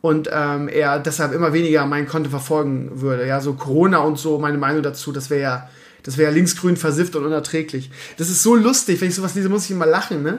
[0.00, 3.26] und ähm, er deshalb immer weniger mein Konto verfolgen würde.
[3.26, 5.70] Ja, so Corona und so, meine Meinung dazu, das wäre ja,
[6.02, 7.90] das wäre ja linksgrün versifft und unerträglich.
[8.16, 10.38] Das ist so lustig, wenn ich sowas lese, muss ich immer lachen, ne?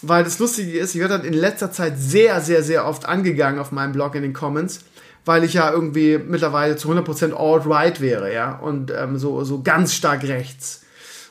[0.00, 3.58] Weil das Lustige ist, ich werde dann in letzter Zeit sehr, sehr, sehr oft angegangen
[3.58, 4.80] auf meinem Blog in den Comments,
[5.28, 9.92] weil ich ja irgendwie mittlerweile zu 100% alt-right wäre, ja, und ähm, so, so ganz
[9.92, 10.82] stark rechts.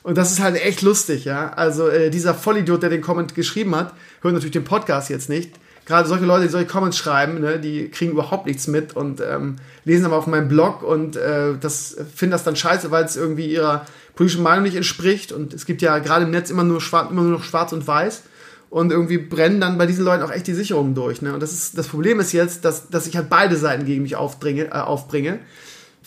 [0.04, 1.52] Und das ist halt echt lustig, ja.
[1.54, 5.56] Also äh, dieser Vollidiot, der den Comment geschrieben hat, hört natürlich den Podcast jetzt nicht,
[5.88, 9.56] gerade solche Leute, die solche Comments schreiben, ne, die kriegen überhaupt nichts mit und ähm,
[9.84, 13.48] lesen aber auf meinem Blog und äh, das finden das dann scheiße, weil es irgendwie
[13.48, 15.32] ihrer politischen Meinung nicht entspricht.
[15.32, 17.88] Und es gibt ja gerade im Netz immer nur, schwarz, immer nur noch schwarz und
[17.88, 18.24] weiß.
[18.70, 21.22] Und irgendwie brennen dann bei diesen Leuten auch echt die Sicherungen durch.
[21.22, 21.34] Ne?
[21.34, 24.16] Und das, ist, das Problem ist jetzt, dass, dass ich halt beide Seiten gegen mich
[24.16, 25.40] aufdringe, äh, aufbringe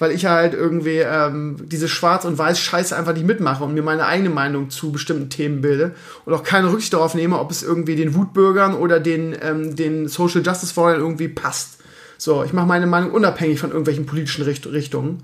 [0.00, 4.06] weil ich halt irgendwie ähm, diese Schwarz- und Weiß-Scheiße einfach nicht mitmache und mir meine
[4.06, 5.94] eigene Meinung zu bestimmten Themen bilde
[6.24, 10.08] und auch keine Rücksicht darauf nehme, ob es irgendwie den Wutbürgern oder den, ähm, den
[10.08, 11.80] Social Justice Followern irgendwie passt.
[12.16, 15.22] So, ich mache meine Meinung unabhängig von irgendwelchen politischen Richt Richtungen.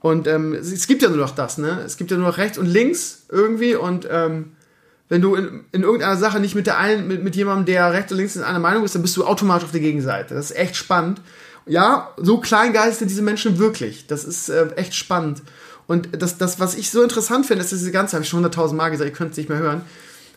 [0.00, 1.82] Und ähm, es, es, gibt ja nur noch das, ne?
[1.84, 4.52] Es gibt ja nur noch rechts und links irgendwie und ähm,
[5.08, 8.12] wenn du in, in irgendeiner Sache nicht mit der einen, mit, mit jemandem, der rechts
[8.12, 10.34] und links in einer Meinung ist, dann bist du automatisch auf der Gegenseite.
[10.34, 11.20] Das ist echt spannend
[11.68, 14.06] ja, so kleingeist sind diese Menschen wirklich.
[14.06, 15.42] Das ist äh, echt spannend.
[15.86, 18.76] Und das, das, was ich so interessant finde, ist diese ganze, habe ich schon hunderttausend
[18.76, 19.82] Mal gesagt, ihr könnt es nicht mehr hören,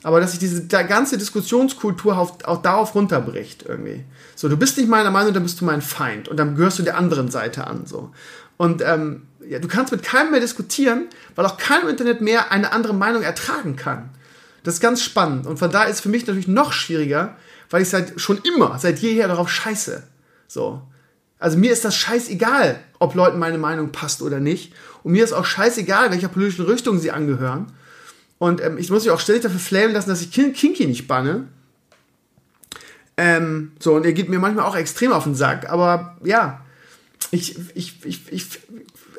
[0.03, 4.03] aber dass sich diese ganze Diskussionskultur auf, auch darauf runterbricht irgendwie.
[4.35, 6.83] So, du bist nicht meiner Meinung, dann bist du mein Feind und dann gehörst du
[6.83, 7.85] der anderen Seite an.
[7.85, 8.11] So.
[8.57, 12.71] Und ähm, ja, du kannst mit keinem mehr diskutieren, weil auch kein Internet mehr eine
[12.71, 14.09] andere Meinung ertragen kann.
[14.63, 15.47] Das ist ganz spannend.
[15.47, 17.35] Und von da ist es für mich natürlich noch schwieriger,
[17.69, 20.03] weil ich seit schon immer, seit jeher darauf scheiße.
[20.47, 20.81] So.
[21.39, 24.73] Also mir ist das scheißegal, ob Leuten meine Meinung passt oder nicht.
[25.03, 27.71] Und mir ist auch scheißegal, welcher politischen Richtung sie angehören.
[28.37, 31.47] Und ähm, ich muss mich auch ständig dafür flamen lassen, dass ich Kinky nicht banne.
[33.17, 35.69] Ähm, so, und er geht mir manchmal auch extrem auf den Sack.
[35.69, 36.61] Aber ja,
[37.31, 38.47] ich, ich, ich, ich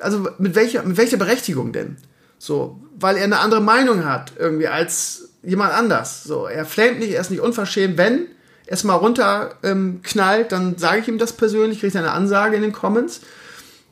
[0.00, 1.96] also mit welcher, mit welcher Berechtigung denn?
[2.38, 6.24] So, weil er eine andere Meinung hat, irgendwie, als jemand anders.
[6.24, 8.26] So, er flamet nicht, er ist nicht unverschämt, wenn
[8.66, 13.20] erstmal runterknallt, ähm, dann sage ich ihm das persönlich, kriege eine Ansage in den Comments.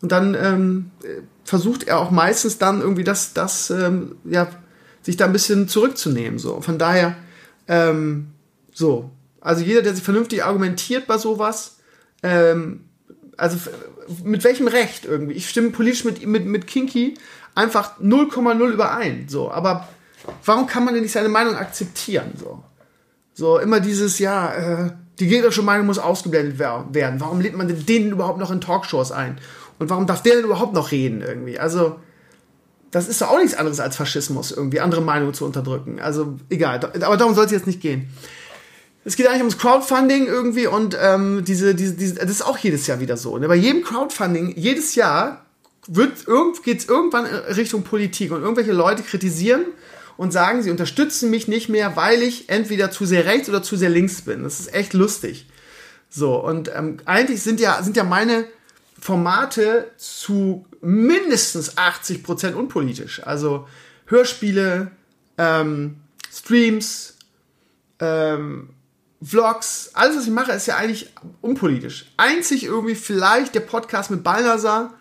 [0.00, 0.90] Und dann ähm,
[1.44, 4.48] versucht er auch meistens dann irgendwie das, das ähm, ja,
[5.02, 6.38] sich da ein bisschen zurückzunehmen.
[6.38, 6.60] So.
[6.60, 7.16] Von daher,
[7.68, 8.28] ähm,
[8.72, 9.10] so.
[9.40, 11.78] Also jeder, der sich vernünftig argumentiert bei sowas,
[12.22, 12.84] ähm,
[13.36, 13.58] also
[14.22, 15.34] mit welchem Recht irgendwie?
[15.34, 17.16] Ich stimme politisch mit, mit, mit Kinky
[17.54, 19.26] einfach 0,0 überein.
[19.28, 19.50] So.
[19.50, 19.88] Aber
[20.44, 22.32] warum kann man denn nicht seine Meinung akzeptieren?
[22.38, 22.62] So.
[23.34, 27.20] So, immer dieses, ja, äh, die gegnerische Meinung muss ausgeblendet werden.
[27.20, 29.38] Warum lädt man denn den überhaupt noch in Talkshows ein?
[29.78, 31.58] Und warum darf der denn überhaupt noch reden irgendwie?
[31.58, 31.96] Also,
[32.90, 36.00] das ist doch auch nichts anderes als Faschismus, irgendwie andere Meinungen zu unterdrücken.
[36.00, 36.80] Also, egal.
[37.02, 38.10] Aber darum soll es jetzt nicht gehen.
[39.04, 42.86] Es geht eigentlich ums Crowdfunding irgendwie und ähm, diese, diese, diese, das ist auch jedes
[42.86, 43.38] Jahr wieder so.
[43.38, 43.48] Ne?
[43.48, 45.46] Bei jedem Crowdfunding, jedes Jahr
[45.88, 49.64] geht es irgendwann Richtung Politik und irgendwelche Leute kritisieren
[50.16, 53.76] und sagen, sie unterstützen mich nicht mehr, weil ich entweder zu sehr rechts oder zu
[53.76, 54.42] sehr links bin.
[54.42, 55.46] Das ist echt lustig.
[56.08, 58.44] So, und ähm, eigentlich sind ja, sind ja meine
[58.98, 63.22] Formate zu mindestens 80% unpolitisch.
[63.24, 63.66] Also
[64.06, 64.90] Hörspiele,
[65.38, 65.96] ähm,
[66.32, 67.16] Streams,
[68.00, 68.70] ähm,
[69.22, 72.10] Vlogs, alles, was ich mache, ist ja eigentlich unpolitisch.
[72.16, 74.94] Einzig irgendwie vielleicht der Podcast mit Balnasar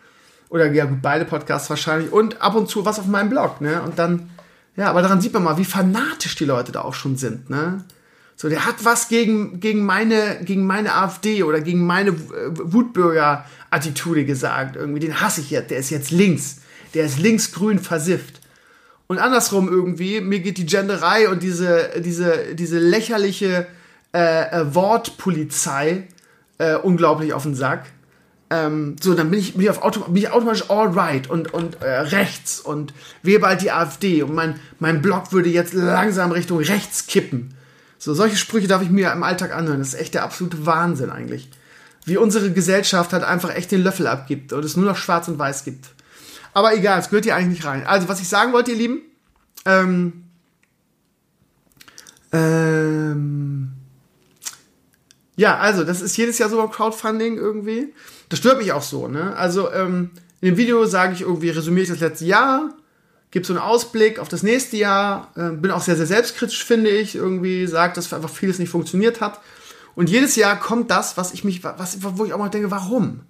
[0.49, 3.81] oder ja beide Podcasts wahrscheinlich und ab und zu was auf meinem Blog, ne?
[3.81, 4.29] Und dann
[4.79, 7.83] Ja, aber daran sieht man mal, wie fanatisch die Leute da auch schon sind, ne?
[8.37, 14.77] So, der hat was gegen, gegen meine, gegen meine AfD oder gegen meine Wutbürger-Attitude gesagt.
[14.77, 15.71] Irgendwie, den hasse ich jetzt.
[15.71, 16.61] Der ist jetzt links.
[16.93, 18.39] Der ist linksgrün versifft.
[19.07, 23.67] Und andersrum irgendwie, mir geht die Genderei und diese, diese, diese lächerliche
[24.13, 26.07] äh, äh, Wortpolizei
[26.57, 27.87] äh, unglaublich auf den Sack.
[28.51, 31.53] Ähm, so, dann bin ich, bin ich, auf Auto, bin ich automatisch all right und,
[31.53, 36.31] und äh, rechts und wähle bald die AfD und mein, mein Blog würde jetzt langsam
[36.31, 37.53] Richtung rechts kippen.
[37.99, 39.79] So, solche Sprüche darf ich mir im Alltag anhören.
[39.79, 41.49] Das ist echt der absolute Wahnsinn eigentlich.
[42.05, 45.37] Wie unsere Gesellschaft halt einfach echt den Löffel abgibt und es nur noch schwarz und
[45.37, 45.89] weiß gibt.
[46.53, 47.85] Aber egal, es gehört hier eigentlich nicht rein.
[47.85, 49.01] Also, was ich sagen wollte, ihr Lieben,
[49.65, 50.23] ähm,
[52.31, 53.38] ähm,
[55.39, 57.93] ja, also, das ist jedes Jahr so beim Crowdfunding irgendwie.
[58.27, 59.37] Das stört mich auch so, ne?
[59.37, 60.09] Also, ähm,
[60.41, 62.73] in dem Video sage ich irgendwie, resümiere ich das letzte Jahr,
[63.31, 66.89] gebe so einen Ausblick auf das nächste Jahr, äh, bin auch sehr, sehr selbstkritisch, finde
[66.89, 69.39] ich, irgendwie, sage, dass einfach vieles nicht funktioniert hat.
[69.95, 73.21] Und jedes Jahr kommt das, was ich mich, was, wo ich auch mal denke, warum?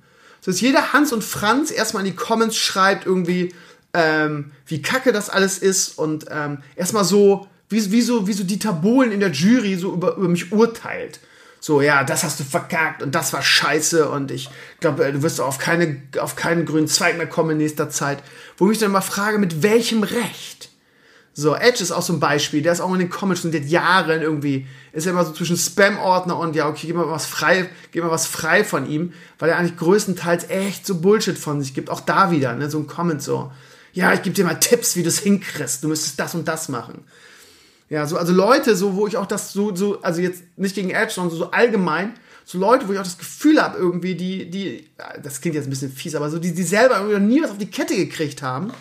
[0.42, 3.54] So dass jeder Hans und Franz erstmal in die Comments schreibt, irgendwie,
[3.94, 8.44] ähm, wie kacke das alles ist und ähm, erstmal so, wie, wie, so, wie so
[8.44, 11.20] Dieter Bohlen in der Jury so über, über mich urteilt.
[11.62, 15.42] So, ja, das hast du verkackt und das war scheiße und ich glaube, du wirst
[15.42, 18.24] auf, keine, auf keinen grünen Zweig mehr kommen in nächster Zeit.
[18.58, 20.70] Wo ich mich dann mal frage, mit welchem Recht?
[21.34, 23.66] So, Edge ist auch so ein Beispiel, der ist auch in den Comments schon seit
[23.66, 27.70] Jahren irgendwie, ist ja immer so zwischen Spam-Ordner und ja, okay, gib mal was frei,
[27.92, 31.74] gib mal was frei von ihm, weil er eigentlich größtenteils echt so Bullshit von sich
[31.74, 31.90] gibt.
[31.90, 33.52] Auch da wieder, ne, so ein Comment so.
[33.94, 35.84] Ja, ich gebe dir mal Tipps, wie du es hinkriegst.
[35.84, 37.06] Du müsstest das und das machen.
[37.90, 40.92] Ja, so, also Leute, so, wo ich auch das so, so, also jetzt nicht gegen
[40.92, 42.14] Edge, sondern so, so allgemein,
[42.46, 44.90] so Leute, wo ich auch das Gefühl habe, irgendwie, die, die,
[45.24, 47.52] das klingt jetzt ein bisschen fies, aber so, die, die selber irgendwie noch nie was
[47.52, 48.72] auf die Kette gekriegt haben,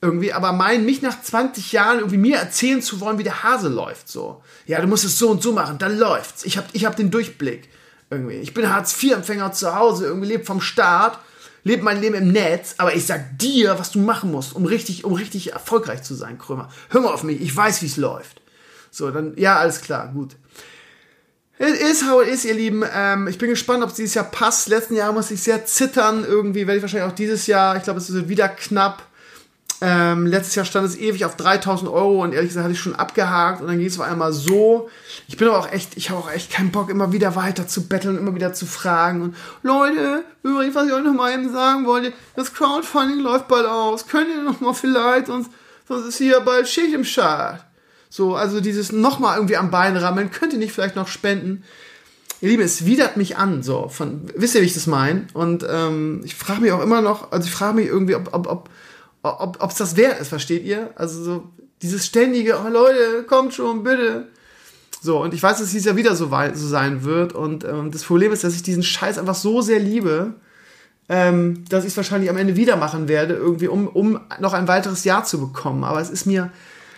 [0.00, 3.68] irgendwie, aber meinen, mich nach 20 Jahren irgendwie mir erzählen zu wollen, wie der Hase
[3.68, 4.42] läuft, so.
[4.66, 6.44] Ja, du musst es so und so machen, dann läuft's.
[6.44, 7.68] Ich hab, ich hab den Durchblick,
[8.10, 8.36] irgendwie.
[8.36, 11.20] Ich bin Hartz-IV-Empfänger zu Hause, irgendwie lebt vom Staat,
[11.64, 15.04] lebe mein Leben im Netz, aber ich sag dir, was du machen musst, um richtig,
[15.04, 16.68] um richtig erfolgreich zu sein, Krömer.
[16.90, 18.40] Hör mal auf mich, ich weiß, wie es läuft.
[18.90, 20.36] So, dann, ja, alles klar, gut.
[21.58, 22.84] It is how it is, ihr Lieben.
[22.92, 24.68] Ähm, ich bin gespannt, ob es dieses Jahr passt.
[24.68, 26.24] Letzten Jahr musste ich sehr zittern.
[26.24, 29.06] Irgendwie werde ich wahrscheinlich auch dieses Jahr, ich glaube, es wird wieder knapp.
[29.86, 32.94] Ähm, letztes Jahr stand es ewig auf 3000 Euro und ehrlich gesagt hatte ich schon
[32.94, 34.88] abgehakt und dann ging es auf einmal so.
[35.28, 37.86] Ich bin aber auch echt, ich habe auch echt keinen Bock, immer wieder weiter zu
[37.86, 39.20] betteln, immer wieder zu fragen.
[39.20, 43.66] Und Leute, übrigens, was ich euch noch mal eben sagen wollte, das Crowdfunding läuft bald
[43.66, 44.06] aus.
[44.06, 45.50] Könnt ihr noch mal vielleicht, sonst,
[45.86, 47.62] sonst ist hier bald Schicht im Schad.
[48.08, 51.62] So, also dieses noch mal irgendwie am Bein rammeln, könnt ihr nicht vielleicht noch spenden?
[52.40, 55.26] Ihr Lieben, es widert mich an, so, von, wisst ihr, wie ich das meine?
[55.34, 58.46] Und ähm, ich frage mich auch immer noch, also ich frage mich irgendwie, ob, ob,
[58.46, 58.70] ob
[59.24, 60.90] ob es das wert ist, versteht ihr?
[60.96, 61.44] Also so
[61.82, 64.28] dieses ständige, oh Leute, kommt schon, bitte.
[65.02, 67.32] So, und ich weiß, dass es ja wieder so, so sein wird.
[67.32, 70.34] Und ähm, das Problem ist, dass ich diesen Scheiß einfach so sehr liebe,
[71.08, 74.68] ähm, dass ich es wahrscheinlich am Ende wieder machen werde, irgendwie, um, um noch ein
[74.68, 75.84] weiteres Jahr zu bekommen.
[75.84, 76.50] Aber es ist mir,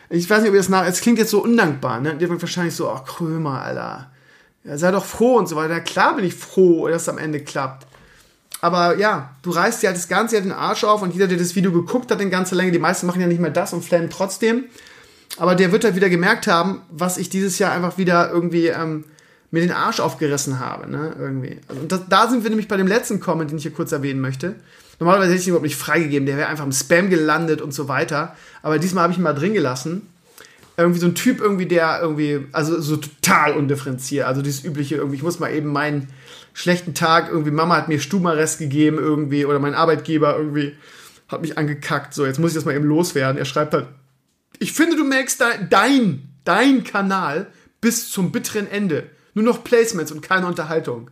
[0.09, 2.17] ich weiß nicht, ob ihr das nach, es klingt jetzt so undankbar, ne?
[2.21, 4.11] Ihr wird wahrscheinlich so, ach Krömer, Alter.
[4.63, 5.81] Ja, sei doch froh und so weiter.
[5.81, 7.87] Klar bin ich froh, dass es am Ende klappt.
[8.61, 11.55] Aber ja, du reißt dir halt das ganze den Arsch auf und jeder, der das
[11.55, 14.11] Video geguckt hat in ganzer Länge, die meisten machen ja nicht mehr das und flennen
[14.11, 14.65] trotzdem.
[15.39, 19.05] Aber der wird halt wieder gemerkt haben, was ich dieses Jahr einfach wieder irgendwie ähm,
[19.51, 21.15] mir den Arsch aufgerissen habe, ne?
[21.19, 21.59] Irgendwie.
[21.69, 23.93] Also, und das, da sind wir nämlich bei dem letzten Comment, den ich hier kurz
[23.93, 24.55] erwähnen möchte.
[24.99, 27.89] Normalerweise hätte ich ihn überhaupt nicht freigegeben, der wäre einfach im Spam gelandet und so
[27.89, 28.35] weiter.
[28.63, 30.09] Aber diesmal habe ich ihn mal drin gelassen.
[30.79, 34.27] Irgendwie so ein Typ irgendwie, der irgendwie, also so total undifferenziert.
[34.27, 36.09] Also dieses übliche irgendwie, ich muss mal eben meinen
[36.57, 40.75] schlechten Tag, irgendwie Mama hat mir Stubenarrest gegeben irgendwie oder mein Arbeitgeber irgendwie
[41.29, 42.15] hat mich angekackt.
[42.15, 43.37] So, jetzt muss ich das mal eben loswerden.
[43.37, 43.89] Er schreibt halt,
[44.59, 47.49] ich finde, du merkst dein, dein Kanal
[47.83, 49.11] bis zum bitteren Ende.
[49.35, 51.11] Nur noch Placements und keine Unterhaltung.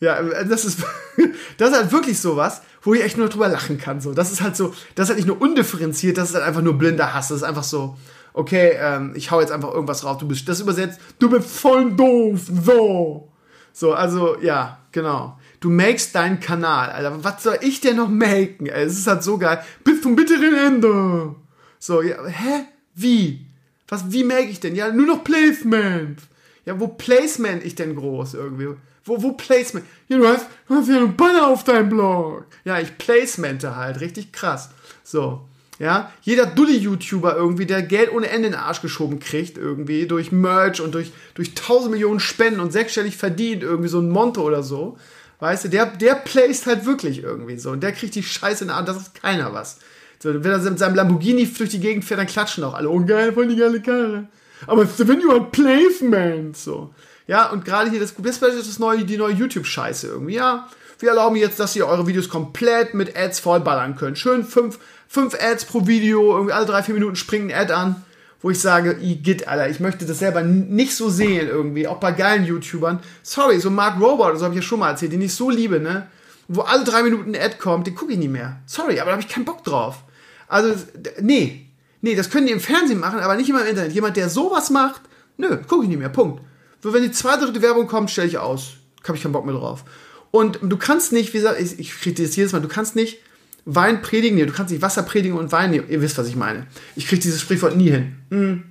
[0.00, 0.80] Ja, das ist,
[1.58, 4.00] das ist halt wirklich sowas, wo ich echt nur drüber lachen kann.
[4.00, 6.60] So, das ist halt so, das ist halt nicht nur undifferenziert, das ist halt einfach
[6.62, 7.28] nur blinder Hass.
[7.28, 7.96] Das ist einfach so,
[8.32, 10.18] okay, ähm, ich hau jetzt einfach irgendwas drauf.
[10.18, 12.40] Du bist, das übersetzt, du bist voll doof.
[12.64, 13.31] So.
[13.72, 15.38] So, also, ja, genau.
[15.60, 17.22] Du makest deinen Kanal, Alter.
[17.24, 18.66] Was soll ich denn noch maken?
[18.66, 19.62] Ey, es ist halt so geil.
[19.84, 21.34] Bis zum bitteren Ende.
[21.78, 22.64] So, ja, hä?
[22.94, 23.46] Wie?
[23.88, 24.74] Was, wie make ich denn?
[24.74, 26.20] Ja, nur noch Placement.
[26.64, 28.68] Ja, wo Placement ich denn groß irgendwie?
[29.04, 29.86] Wo, wo Placement?
[30.08, 32.46] Ja, du hast, du hast ja einen Banner auf deinem Blog.
[32.64, 34.00] Ja, ich placemente halt.
[34.00, 34.70] Richtig krass.
[35.02, 35.48] So.
[35.78, 40.30] Ja, jeder Dulli-YouTuber irgendwie, der Geld ohne Ende in den Arsch geschoben kriegt, irgendwie, durch
[40.30, 44.62] Merch und durch, durch tausend Millionen Spenden und sechsstellig verdient, irgendwie so ein Monte oder
[44.62, 44.98] so.
[45.40, 47.70] Weißt du, der, der placed halt wirklich irgendwie so.
[47.70, 49.78] Und der kriegt die Scheiße in den Arsch, das ist keiner was.
[50.20, 52.88] So, wenn er mit seinem Lamborghini durch die Gegend fährt, dann klatschen auch alle.
[52.88, 54.28] Oh, geil, voll die geile Karre.
[54.68, 56.94] Aber wenn you want placement, so.
[57.26, 60.68] Ja, und gerade hier, das, das ist das neue, die neue YouTube-Scheiße irgendwie, ja.
[61.02, 64.18] Wir erlauben jetzt, dass ihr eure Videos komplett mit Ads vollballern könnt.
[64.18, 68.04] Schön fünf, fünf Ads pro Video, irgendwie alle drei, vier Minuten springt ein Ad an,
[68.40, 72.12] wo ich sage, geht, Alter, ich möchte das selber nicht so sehen irgendwie, auch bei
[72.12, 73.00] geilen YouTubern.
[73.24, 75.80] Sorry, so Mark Robot, das habe ich ja schon mal erzählt, den ich so liebe,
[75.80, 76.06] ne?
[76.46, 78.60] Wo alle drei Minuten ein Ad kommt, den gucke ich nicht mehr.
[78.66, 80.04] Sorry, aber da habe ich keinen Bock drauf.
[80.46, 80.72] Also,
[81.20, 81.66] nee.
[82.00, 83.92] Nee, das können die im Fernsehen machen, aber nicht immer im Internet.
[83.92, 85.00] Jemand, der sowas macht,
[85.36, 86.10] nö, gucke ich nicht mehr.
[86.10, 86.42] Punkt.
[86.80, 88.74] So, wenn die zweite, dritte Werbung kommt, stelle ich aus.
[89.02, 89.84] Habe ich keinen Bock mehr drauf.
[90.32, 93.18] Und du kannst nicht, wie gesagt, ich, ich kriege das jedes Mal, du kannst nicht
[93.64, 95.88] Wein predigen, nee, du kannst nicht Wasser predigen und Wein nehmen.
[95.88, 96.66] Ihr wisst, was ich meine.
[96.96, 98.16] Ich kriege dieses Sprichwort nie hin.
[98.30, 98.64] Mhm.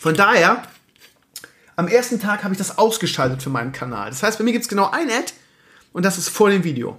[0.00, 0.62] Von daher,
[1.76, 4.08] am ersten Tag habe ich das ausgeschaltet für meinen Kanal.
[4.08, 5.32] Das heißt, bei mir gibt es genau ein Ad
[5.92, 6.98] und das ist vor dem Video.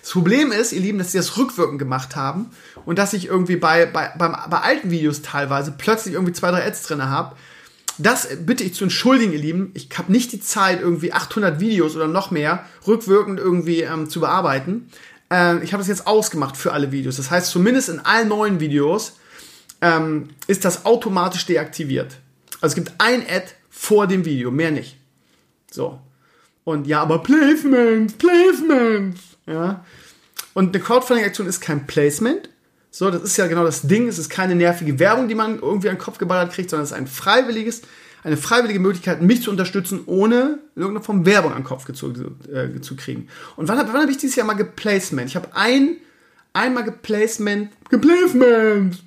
[0.00, 2.50] Das Problem ist, ihr Lieben, dass sie das rückwirkend gemacht haben
[2.86, 6.64] und dass ich irgendwie bei, bei, beim, bei alten Videos teilweise plötzlich irgendwie zwei, drei
[6.64, 7.36] Ads drin habe.
[7.98, 9.70] Das bitte ich zu entschuldigen, ihr Lieben.
[9.74, 14.20] Ich habe nicht die Zeit, irgendwie 800 Videos oder noch mehr rückwirkend irgendwie ähm, zu
[14.20, 14.88] bearbeiten.
[15.30, 17.16] Ähm, ich habe das jetzt ausgemacht für alle Videos.
[17.16, 19.18] Das heißt, zumindest in allen neuen Videos
[19.80, 22.18] ähm, ist das automatisch deaktiviert.
[22.60, 24.96] Also es gibt ein Ad vor dem Video, mehr nicht.
[25.70, 26.00] So.
[26.64, 29.18] Und ja, aber Placement, Placement.
[29.46, 29.84] Ja.
[30.54, 32.48] Und eine Crowdfunding-Aktion ist kein Placement.
[32.90, 34.08] So, das ist ja genau das Ding.
[34.08, 36.90] Es ist keine nervige Werbung, die man irgendwie an den Kopf geballert kriegt, sondern es
[36.90, 37.82] ist ein freiwilliges,
[38.24, 42.12] eine freiwillige Möglichkeit, mich zu unterstützen, ohne in irgendeiner Form Werbung an den Kopf zu,
[42.52, 43.28] äh, zu kriegen.
[43.56, 45.28] Und wann, wann habe ich dieses Jahr mal geplacement?
[45.28, 45.96] Ich habe ein,
[46.52, 49.02] einmal geplacement, geplacement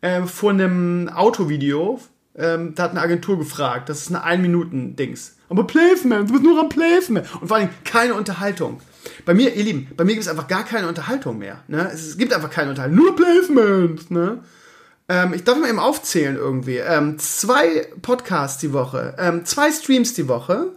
[0.00, 2.00] äh, vor einem Autovideo.
[2.34, 3.88] Ähm, da hat eine Agentur gefragt.
[3.88, 5.36] Das ist eine 1-Minuten-Dings.
[5.48, 7.26] Aber Placement, du bist nur am Placement.
[7.40, 8.80] Und vor allem keine Unterhaltung.
[9.24, 11.62] Bei mir, ihr Lieben, bei mir gibt es einfach gar keine Unterhaltung mehr.
[11.68, 11.90] Ne?
[11.92, 12.96] Es, gibt einfach keine Unterhaltung.
[12.96, 14.10] Nur Placement.
[14.10, 14.38] Ne?
[15.08, 16.78] Ähm, ich darf mal eben aufzählen irgendwie.
[16.78, 20.72] Ähm, zwei Podcasts die Woche, ähm, zwei Streams die Woche,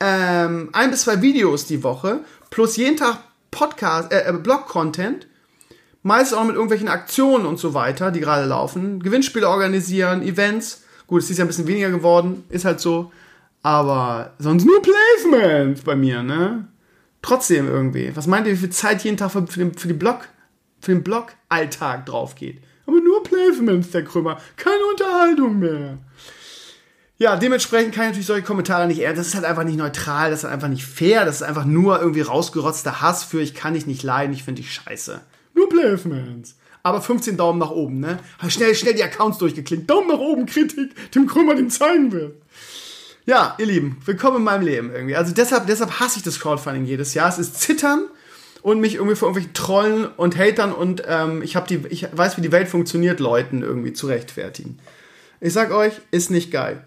[0.00, 3.18] ähm, ein bis zwei Videos die Woche, plus jeden Tag
[3.50, 5.26] Podcast, äh, äh, Blog-Content.
[6.02, 9.00] Meistens auch mit irgendwelchen Aktionen und so weiter, die gerade laufen.
[9.00, 10.82] Gewinnspiele organisieren, Events.
[11.06, 13.12] Gut, es ist ja ein bisschen weniger geworden, ist halt so.
[13.62, 16.66] Aber sonst nur Placement bei mir, ne?
[17.22, 18.14] Trotzdem irgendwie.
[18.14, 20.28] Was meint ihr, wie viel Zeit jeden Tag für, für, den, für, die Blog,
[20.80, 22.62] für den Blog-Alltag drauf geht?
[22.86, 24.40] Aber nur Placements, der Krümmer.
[24.56, 25.98] Keine Unterhaltung mehr.
[27.18, 29.00] Ja, dementsprechend kann ich natürlich solche Kommentare nicht.
[29.00, 31.64] Das ist halt einfach nicht neutral, das ist halt einfach nicht fair, das ist einfach
[31.64, 35.20] nur irgendwie rausgerotzter Hass für ich kann dich nicht leiden, ich finde dich scheiße.
[35.54, 36.56] Nur Placements.
[36.82, 38.18] Aber 15 Daumen nach oben, ne?
[38.48, 39.88] Schnell, schnell die Accounts durchgeklickt.
[39.88, 42.41] Daumen nach oben, Kritik, dem Krümmer den zeigen will.
[43.24, 45.14] Ja, ihr Lieben, willkommen in meinem Leben irgendwie.
[45.14, 47.28] Also deshalb, deshalb hasse ich das Crowdfunding jedes Jahr.
[47.28, 48.08] Es ist Zittern
[48.62, 52.40] und mich irgendwie vor irgendwelchen Trollen und Hatern und ähm, ich, die, ich weiß, wie
[52.40, 54.80] die Welt funktioniert, Leuten irgendwie zu rechtfertigen.
[55.40, 56.84] Ich sag euch, ist nicht geil.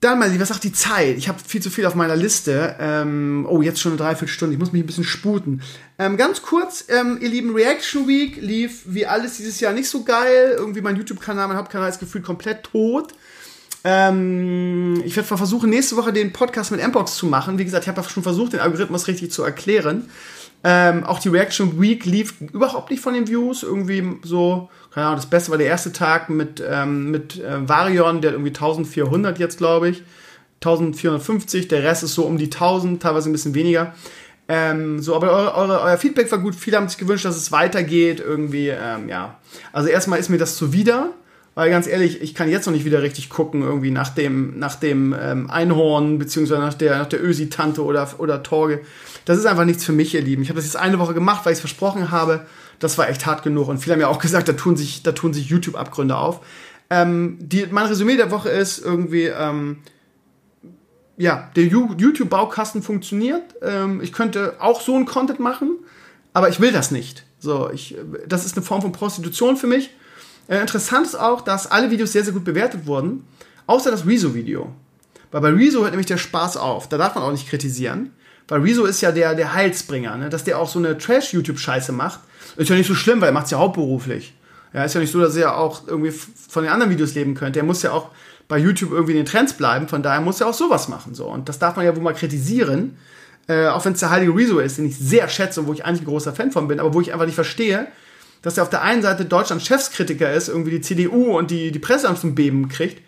[0.00, 1.16] Dann mal, was sagt die Zeit?
[1.16, 2.74] Ich habe viel zu viel auf meiner Liste.
[2.80, 4.54] Ähm, oh, jetzt schon eine Dreiviertelstunde.
[4.54, 5.62] Ich muss mich ein bisschen sputen.
[6.00, 10.02] Ähm, ganz kurz, ähm, ihr lieben Reaction Week lief wie alles dieses Jahr nicht so
[10.02, 10.56] geil.
[10.56, 13.12] Irgendwie mein YouTube-Kanal, mein Hauptkanal ist gefühlt komplett tot.
[13.82, 17.58] Ähm, ich werde versuchen, nächste Woche den Podcast mit Mbox zu machen.
[17.58, 20.10] Wie gesagt, ich habe schon versucht, den Algorithmus richtig zu erklären.
[20.62, 23.62] Ähm, auch die Reaction Week lief überhaupt nicht von den Views.
[23.62, 28.20] Irgendwie so, keine Ahnung, das Beste war der erste Tag mit, ähm, mit äh, Varion,
[28.20, 30.02] der hat irgendwie 1400 jetzt, glaube ich.
[30.56, 33.94] 1450, der Rest ist so um die 1000, teilweise ein bisschen weniger.
[34.46, 36.54] Ähm, so, aber eure, eure, euer Feedback war gut.
[36.54, 38.20] Viele haben sich gewünscht, dass es weitergeht.
[38.20, 39.38] Irgendwie, ähm, ja.
[39.72, 41.14] Also erstmal ist mir das zuwider.
[41.60, 44.76] Weil ganz ehrlich, ich kann jetzt noch nicht wieder richtig gucken, irgendwie nach dem, nach
[44.76, 48.80] dem ähm, Einhorn, beziehungsweise nach der, nach der Ösi-Tante oder, oder Torge.
[49.26, 50.42] Das ist einfach nichts für mich, ihr Lieben.
[50.42, 52.46] Ich habe das jetzt eine Woche gemacht, weil ich es versprochen habe.
[52.78, 53.68] Das war echt hart genug.
[53.68, 56.40] Und viele haben ja auch gesagt, da tun sich, da tun sich YouTube-Abgründe auf.
[56.88, 59.80] Ähm, die, mein Resümee der Woche ist irgendwie, ähm,
[61.18, 63.42] ja, der YouTube-Baukasten funktioniert.
[63.60, 65.72] Ähm, ich könnte auch so ein Content machen,
[66.32, 67.26] aber ich will das nicht.
[67.38, 69.90] So, ich, das ist eine Form von Prostitution für mich.
[70.50, 73.24] Äh, interessant ist auch, dass alle Videos sehr, sehr gut bewertet wurden,
[73.66, 74.74] außer das Rezo-Video.
[75.30, 76.88] Weil bei Rezo hört nämlich der Spaß auf.
[76.88, 78.10] Da darf man auch nicht kritisieren.
[78.48, 80.28] Weil Rezo ist ja der, der Heilsbringer, ne?
[80.28, 82.18] dass der auch so eine Trash-YouTube-Scheiße macht.
[82.56, 84.34] Ist ja nicht so schlimm, weil er macht es ja hauptberuflich.
[84.72, 87.60] Ja, ist ja nicht so, dass er auch irgendwie von den anderen Videos leben könnte.
[87.60, 88.10] Er muss ja auch
[88.48, 91.14] bei YouTube irgendwie in den Trends bleiben, von daher muss er auch sowas machen.
[91.14, 91.26] So.
[91.26, 92.96] Und das darf man ja wohl mal kritisieren.
[93.46, 95.84] Äh, auch wenn es der heilige Rezo ist, den ich sehr schätze und wo ich
[95.84, 97.86] eigentlich ein großer Fan von bin, aber wo ich einfach nicht verstehe,
[98.42, 101.78] dass er auf der einen Seite Deutschlands Chefskritiker ist, irgendwie die CDU und die, die
[101.78, 103.02] Presse zum Beben kriegt,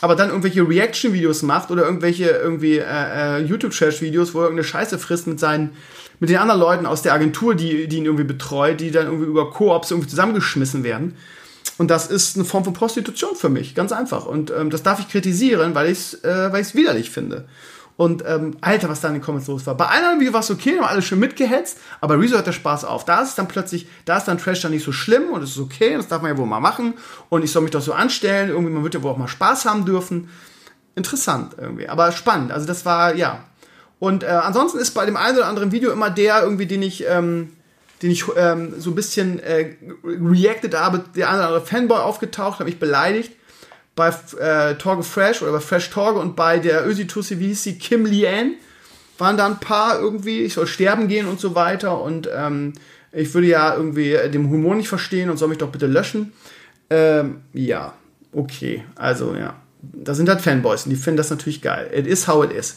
[0.00, 4.98] aber dann irgendwelche Reaction-Videos macht oder irgendwelche irgendwie äh, äh, YouTube-Trash-Videos, wo er irgendeine Scheiße
[4.98, 5.72] frisst mit seinen
[6.18, 9.26] mit den anderen Leuten aus der Agentur, die, die ihn irgendwie betreut, die dann irgendwie
[9.26, 11.14] über Koops irgendwie zusammengeschmissen werden.
[11.76, 14.24] Und das ist eine Form von Prostitution für mich, ganz einfach.
[14.24, 17.46] Und ähm, das darf ich kritisieren, weil ich es äh, weil ich's widerlich finde.
[17.96, 19.74] Und ähm, Alter, was da in den Comments los war.
[19.74, 22.84] Bei einem Video war es okay, haben alle schön mitgehetzt, aber Rezo hat der Spaß
[22.84, 23.06] auf.
[23.06, 25.50] Da ist es dann plötzlich, da ist dann Trash dann nicht so schlimm und es
[25.50, 26.94] ist okay, das darf man ja wohl mal machen.
[27.30, 29.64] Und ich soll mich doch so anstellen, irgendwie, man wird ja wohl auch mal Spaß
[29.64, 30.28] haben dürfen.
[30.94, 32.52] Interessant irgendwie, aber spannend.
[32.52, 33.44] Also das war, ja.
[33.98, 37.06] Und äh, ansonsten ist bei dem einen oder anderen Video immer der irgendwie, den ich,
[37.08, 37.52] ähm,
[38.02, 39.74] den ich ähm, so ein bisschen äh,
[40.04, 43.32] reacted habe, der eine oder andere Fanboy aufgetaucht, hat mich beleidigt
[43.96, 47.64] bei äh, Torge Fresh oder bei Fresh Torge und bei der Ösi Tussi, wie hieß
[47.64, 48.52] sie, Kim Lian,
[49.18, 52.74] waren da ein paar irgendwie, ich soll sterben gehen und so weiter und ähm,
[53.10, 56.32] ich würde ja irgendwie den Humor nicht verstehen und soll mich doch bitte löschen.
[56.90, 57.94] Ähm, ja,
[58.32, 61.90] okay, also ja, da sind halt Fanboys und die finden das natürlich geil.
[61.96, 62.76] It is how it is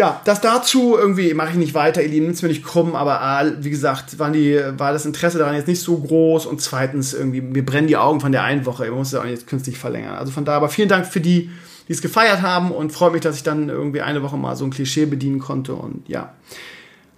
[0.00, 2.96] ja, das dazu irgendwie mache ich nicht weiter, ihr Lieben, nimmt es mir nicht krumm,
[2.96, 6.62] aber A, wie gesagt, waren die, war das Interesse daran jetzt nicht so groß und
[6.62, 9.46] zweitens irgendwie, mir brennen die Augen von der einen Woche, ich muss es auch nicht
[9.46, 10.14] künstlich verlängern.
[10.14, 11.50] Also von da, aber vielen Dank für die,
[11.86, 14.64] die es gefeiert haben und freut mich, dass ich dann irgendwie eine Woche mal so
[14.64, 16.32] ein Klischee bedienen konnte und ja.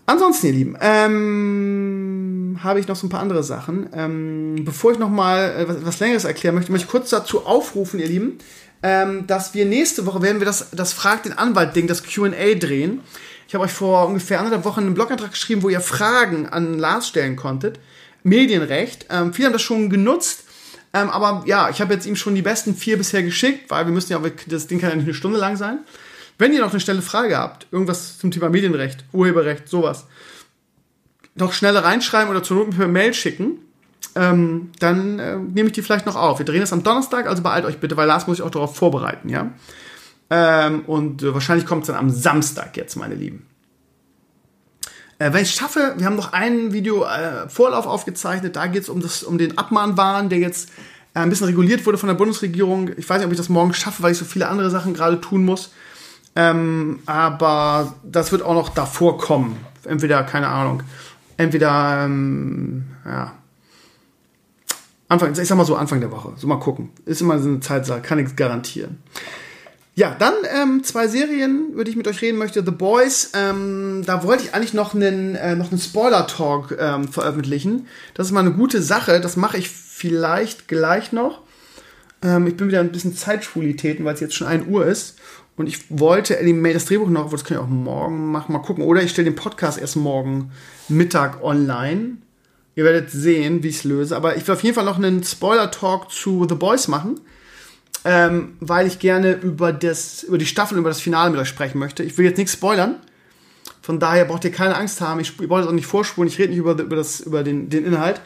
[0.04, 3.88] Ansonsten, ihr Lieben, ähm, habe ich noch so ein paar andere Sachen.
[3.94, 7.46] Ähm, bevor ich noch mal äh, was, was Längeres erklären möchte, möchte ich kurz dazu
[7.46, 8.38] aufrufen, ihr Lieben,
[8.82, 13.00] ähm, dass wir nächste Woche werden wir das, das Frag den Anwalt-Ding, das QA drehen.
[13.46, 17.08] Ich habe euch vor ungefähr anderthalb Wochen einen Blogantrag geschrieben, wo ihr Fragen an Lars
[17.08, 17.78] stellen konntet.
[18.22, 19.06] Medienrecht.
[19.10, 20.44] Ähm, viele haben das schon genutzt.
[20.94, 23.92] Ähm, aber ja, ich habe jetzt ihm schon die besten vier bisher geschickt, weil wir
[23.92, 25.78] müssen ja, das Ding kann ja nicht eine Stunde lang sein.
[26.38, 30.06] Wenn ihr noch eine schnelle Frage habt, irgendwas zum Thema Medienrecht, Urheberrecht, sowas,
[31.34, 33.58] noch schneller reinschreiben oder zur Not per Mail schicken
[34.14, 36.38] ähm, dann äh, nehme ich die vielleicht noch auf.
[36.38, 38.76] Wir drehen das am Donnerstag, also beeilt euch bitte, weil Lars muss ich auch darauf
[38.76, 39.50] vorbereiten, ja.
[40.30, 43.46] Ähm, und äh, wahrscheinlich kommt es dann am Samstag jetzt, meine Lieben.
[45.18, 48.88] Äh, wenn ich schaffe, wir haben noch ein Video äh, Vorlauf aufgezeichnet, da geht es
[48.88, 50.70] um, um den Abmahnwahn, der jetzt
[51.14, 52.90] äh, ein bisschen reguliert wurde von der Bundesregierung.
[52.96, 55.20] Ich weiß nicht, ob ich das morgen schaffe, weil ich so viele andere Sachen gerade
[55.20, 55.72] tun muss.
[56.34, 59.56] Ähm, aber das wird auch noch davor kommen.
[59.84, 60.82] Entweder, keine Ahnung,
[61.36, 63.32] entweder, ähm, ja,
[65.12, 66.32] Anfang, ich sag mal so Anfang der Woche.
[66.36, 66.90] So mal gucken.
[67.04, 68.98] Ist immer so eine Zeitsache, kann nichts garantieren.
[69.94, 72.64] Ja, dann ähm, zwei Serien, über die ich mit euch reden möchte.
[72.64, 77.86] The Boys, ähm, da wollte ich eigentlich noch einen, äh, noch einen Spoiler-Talk ähm, veröffentlichen.
[78.14, 79.20] Das ist mal eine gute Sache.
[79.20, 81.42] Das mache ich vielleicht gleich noch.
[82.22, 85.18] Ähm, ich bin wieder ein bisschen Zeitschulitäten, weil es jetzt schon 1 Uhr ist.
[85.56, 86.38] Und ich wollte
[86.72, 88.84] das Drehbuch noch, das kann ich auch morgen machen, mal gucken.
[88.84, 90.52] Oder ich stelle den Podcast erst morgen
[90.88, 92.16] Mittag online.
[92.74, 94.16] Ihr werdet sehen, wie ich es löse.
[94.16, 97.20] Aber ich will auf jeden Fall noch einen Spoiler-Talk zu The Boys machen.
[98.04, 101.78] Ähm, weil ich gerne über, das, über die Staffel, über das Finale mit euch sprechen
[101.78, 102.02] möchte.
[102.02, 102.96] Ich will jetzt nichts spoilern.
[103.80, 105.20] Von daher braucht ihr keine Angst haben.
[105.20, 106.28] Ich, ich wollte es auch nicht vorspulen.
[106.28, 108.20] Ich rede nicht über, über, das, über den, den Inhalt.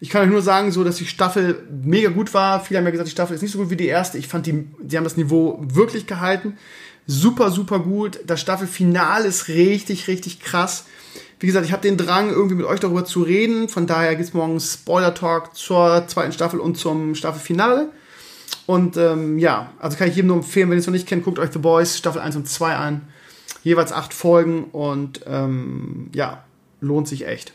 [0.00, 2.64] Ich kann euch nur sagen, so, dass die Staffel mega gut war.
[2.64, 4.18] Viele haben ja gesagt, die Staffel ist nicht so gut wie die erste.
[4.18, 6.58] Ich fand, die, die haben das Niveau wirklich gehalten.
[7.06, 8.20] Super, super gut.
[8.26, 10.86] Das Staffelfinale ist richtig, richtig krass.
[11.42, 13.68] Wie gesagt, ich habe den Drang, irgendwie mit euch darüber zu reden.
[13.68, 17.90] Von daher gibt es morgen Spoiler-Talk zur zweiten Staffel und zum Staffelfinale.
[18.66, 21.24] Und ähm, ja, also kann ich jedem nur empfehlen, wenn ihr es noch nicht kennt,
[21.24, 23.08] guckt euch The Boys Staffel 1 und 2 an.
[23.64, 26.44] Jeweils acht Folgen und ähm, ja,
[26.80, 27.52] lohnt sich echt.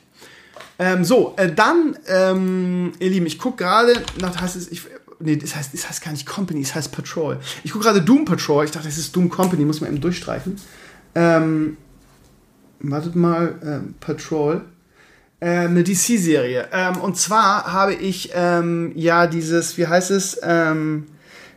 [0.80, 4.82] Ähm, so, äh, dann, ähm, ihr Lieben, ich gucke gerade, nach, heißt es, ich,
[5.22, 7.40] nee, das heißt, das heißt gar nicht Company, das heißt Patrol.
[7.64, 10.58] Ich gucke gerade Doom Patrol, ich dachte, das ist Doom Company, muss man eben durchstreichen.
[11.16, 11.78] Ähm,
[12.80, 14.62] wartet mal, ähm, Patrol.
[15.40, 16.68] Ähm, eine DC-Serie.
[16.72, 20.40] Ähm, und zwar habe ich ähm, ja dieses, wie heißt es?
[20.42, 21.06] Ähm,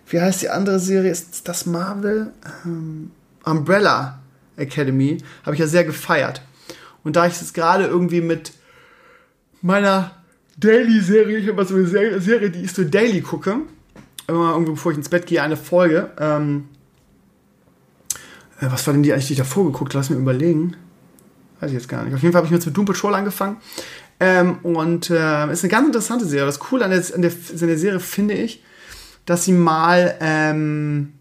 [0.09, 1.11] wie heißt die andere Serie?
[1.11, 2.33] Ist das Marvel?
[2.65, 3.11] Ähm,
[3.45, 4.21] Umbrella
[4.57, 5.19] Academy.
[5.45, 6.43] Habe ich ja sehr gefeiert.
[7.05, 8.53] Und da ich es gerade irgendwie mit
[9.63, 10.11] meiner
[10.59, 11.87] Daily-Serie, ich habe so eine
[12.21, 13.61] Serie, die ich so daily gucke,
[14.27, 16.11] immer irgendwie bevor ich ins Bett gehe, eine Folge.
[16.19, 16.69] Ähm,
[18.61, 19.95] äh, was war denn die eigentlich, die ich davor geguckt?
[19.95, 20.77] Lass mir überlegen.
[21.61, 22.15] Weiß ich jetzt gar nicht.
[22.15, 23.59] Auf jeden Fall habe ich mit Doom Patrol angefangen.
[24.19, 26.47] Ähm, und äh, ist eine ganz interessante Serie.
[26.47, 28.63] Das Coole an der, an der, an der Serie finde ich,
[29.27, 31.15] dass sie mal, ähm,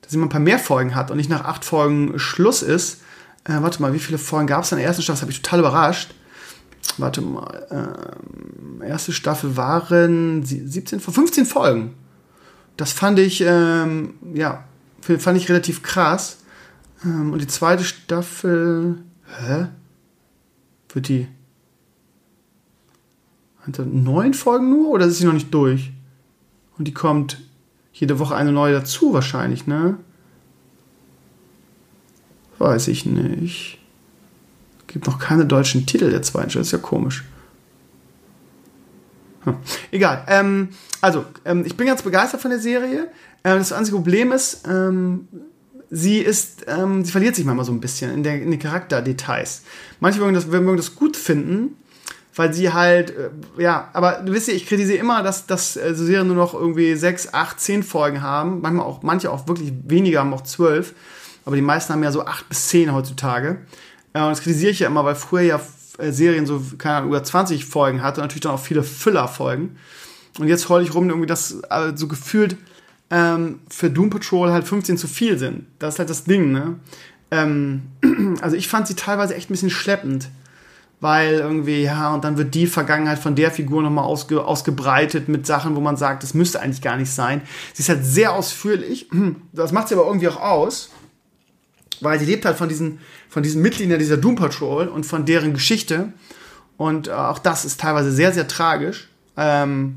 [0.00, 3.02] dass sie mal ein paar mehr Folgen hat und nicht nach acht Folgen Schluss ist.
[3.44, 5.16] Äh, warte mal, wie viele Folgen gab es in der ersten Staffel?
[5.16, 6.14] Das habe ich total überrascht.
[6.96, 7.66] Warte mal.
[7.70, 11.94] Ähm, erste Staffel waren 17, 15 Folgen.
[12.76, 14.64] Das fand ich, ähm, ja,
[15.00, 16.38] fand ich relativ krass.
[17.04, 19.02] Ähm, und die zweite Staffel
[19.40, 19.66] Hä?
[20.92, 21.28] Wird die.
[23.60, 25.92] Hat neun Folgen nur oder ist sie noch nicht durch?
[26.78, 27.40] Und die kommt
[27.92, 29.98] jede Woche eine neue dazu wahrscheinlich, ne?
[32.58, 33.78] Weiß ich nicht.
[34.86, 37.24] Gibt noch keine deutschen Titel der zweiten Staffel, ist ja komisch.
[39.44, 39.56] Hm.
[39.90, 40.24] Egal.
[40.26, 40.70] Ähm,
[41.00, 43.04] also, ähm, ich bin ganz begeistert von der Serie.
[43.42, 45.28] Äh, das einzige Problem ist, ähm,
[45.90, 49.62] sie ist, ähm, sie verliert sich manchmal so ein bisschen in, der, in den Charakterdetails.
[49.98, 51.76] Manche mögen das, mögen das gut finden,
[52.36, 55.94] weil sie halt, äh, ja, aber du wisst ja, ich kritisiere immer, dass, dass äh,
[55.94, 58.60] Serien nur noch irgendwie sechs, acht, zehn Folgen haben.
[58.60, 60.94] Manchmal auch, manche auch wirklich weniger, haben auch zwölf.
[61.44, 63.58] Aber die meisten haben ja so acht bis zehn heutzutage.
[64.12, 65.60] Äh, und das kritisiere ich ja immer, weil früher ja
[65.98, 69.76] äh, Serien so, keine Ahnung, über 20 Folgen hatte und natürlich dann auch viele Füller-Folgen.
[70.38, 72.56] Und jetzt heul ich rum, irgendwie, dass äh, so gefühlt
[73.10, 75.66] ähm, für Doom Patrol halt 15 zu viel sind.
[75.78, 76.76] Das ist halt das Ding, ne?
[77.30, 77.82] Ähm,
[78.40, 80.30] also ich fand sie teilweise echt ein bisschen schleppend.
[81.02, 85.46] Weil irgendwie, ja, und dann wird die Vergangenheit von der Figur nochmal ausge, ausgebreitet mit
[85.46, 87.40] Sachen, wo man sagt, das müsste eigentlich gar nicht sein.
[87.72, 89.08] Sie ist halt sehr ausführlich.
[89.52, 90.90] Das macht sie aber irgendwie auch aus
[92.00, 92.98] weil sie lebt halt von diesen,
[93.28, 96.12] von diesen Mitgliedern dieser Doom Patrol und von deren Geschichte.
[96.76, 99.96] Und äh, auch das ist teilweise sehr, sehr tragisch, ähm,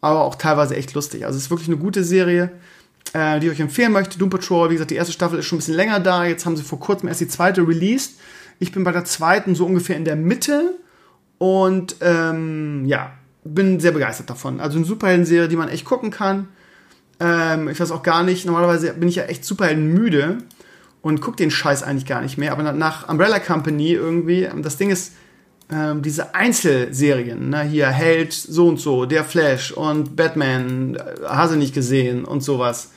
[0.00, 1.24] aber auch teilweise echt lustig.
[1.24, 2.50] Also es ist wirklich eine gute Serie,
[3.12, 4.18] äh, die ich euch empfehlen möchte.
[4.18, 6.24] Doom Patrol, wie gesagt, die erste Staffel ist schon ein bisschen länger da.
[6.24, 8.18] Jetzt haben sie vor kurzem erst die zweite released.
[8.58, 10.78] Ich bin bei der zweiten so ungefähr in der Mitte
[11.38, 13.12] und ähm, ja,
[13.44, 14.60] bin sehr begeistert davon.
[14.60, 16.48] Also eine Superhelden-Serie, die man echt gucken kann.
[17.20, 20.38] Ähm, ich weiß auch gar nicht, normalerweise bin ich ja echt Superhelden müde
[21.02, 22.52] und guck den Scheiß eigentlich gar nicht mehr.
[22.52, 25.12] Aber nach Umbrella Company irgendwie, das Ding ist,
[25.70, 31.52] ähm, diese Einzelserien, ne, hier Held so und so, der Flash und Batman, äh, hast
[31.52, 32.90] du nicht gesehen und sowas.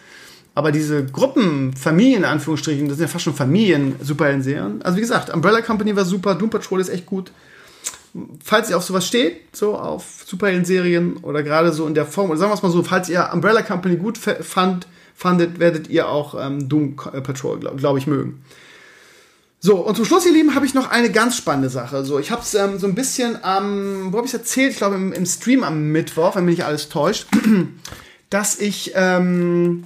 [0.54, 4.82] Aber diese Gruppen, Familien in Anführungsstrichen, das sind ja fast schon Familien-Superhelden-Serien.
[4.82, 7.32] Also wie gesagt, Umbrella Company war super, Doom Patrol ist echt gut.
[8.44, 12.40] Falls ihr auf sowas steht, so auf Superhelden-Serien oder gerade so in der Form, oder
[12.40, 16.36] sagen wir es mal so, falls ihr Umbrella Company gut fand, fandet, werdet ihr auch
[16.38, 18.44] ähm, Doom Patrol, glaube glaub ich, mögen.
[19.64, 22.04] So, und zum Schluss, ihr Lieben, habe ich noch eine ganz spannende Sache.
[22.04, 24.72] So, ich habe es ähm, so ein bisschen am, ähm, wo habe ich es erzählt?
[24.72, 27.28] Ich glaube im, im, Stream am Mittwoch, wenn mich nicht alles täuscht,
[28.32, 29.84] dass ich ähm,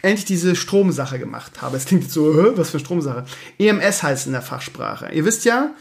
[0.00, 1.76] endlich diese Stromsache gemacht habe.
[1.76, 3.24] Es klingt jetzt so, was für Stromsache?
[3.58, 5.10] EMS heißt in der Fachsprache.
[5.12, 5.74] Ihr wisst ja,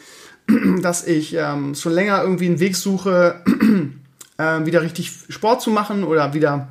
[0.82, 3.44] dass ich ähm, schon länger irgendwie einen Weg suche,
[4.40, 6.70] äh, wieder richtig Sport zu machen oder wieder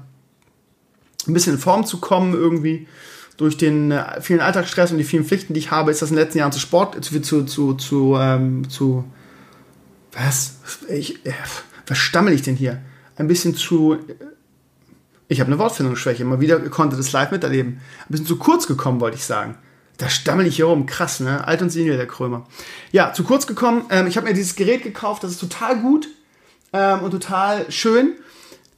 [1.28, 2.88] ein bisschen in Form zu kommen irgendwie.
[3.36, 6.16] Durch den äh, vielen Alltagsstress und die vielen Pflichten, die ich habe, ist das in
[6.16, 9.04] den letzten Jahren zu Sport, zu, zu, zu, zu, ähm, zu
[10.12, 10.56] was?
[10.88, 11.32] Ich, äh,
[11.86, 12.80] was stammel ich denn hier?
[13.16, 13.98] Ein bisschen zu.
[15.28, 16.24] Ich habe eine Wortfindungsschwäche.
[16.24, 17.80] Mal wieder konnte das live miterleben.
[18.02, 19.56] Ein bisschen zu kurz gekommen, wollte ich sagen.
[19.96, 20.86] Da stammel ich hier rum.
[20.86, 21.46] Krass, ne?
[21.46, 22.46] Alt und senil, der Krömer.
[22.92, 23.84] Ja, zu kurz gekommen.
[23.90, 25.24] Ähm, ich habe mir dieses Gerät gekauft.
[25.24, 26.08] Das ist total gut
[26.72, 28.12] ähm, und total schön.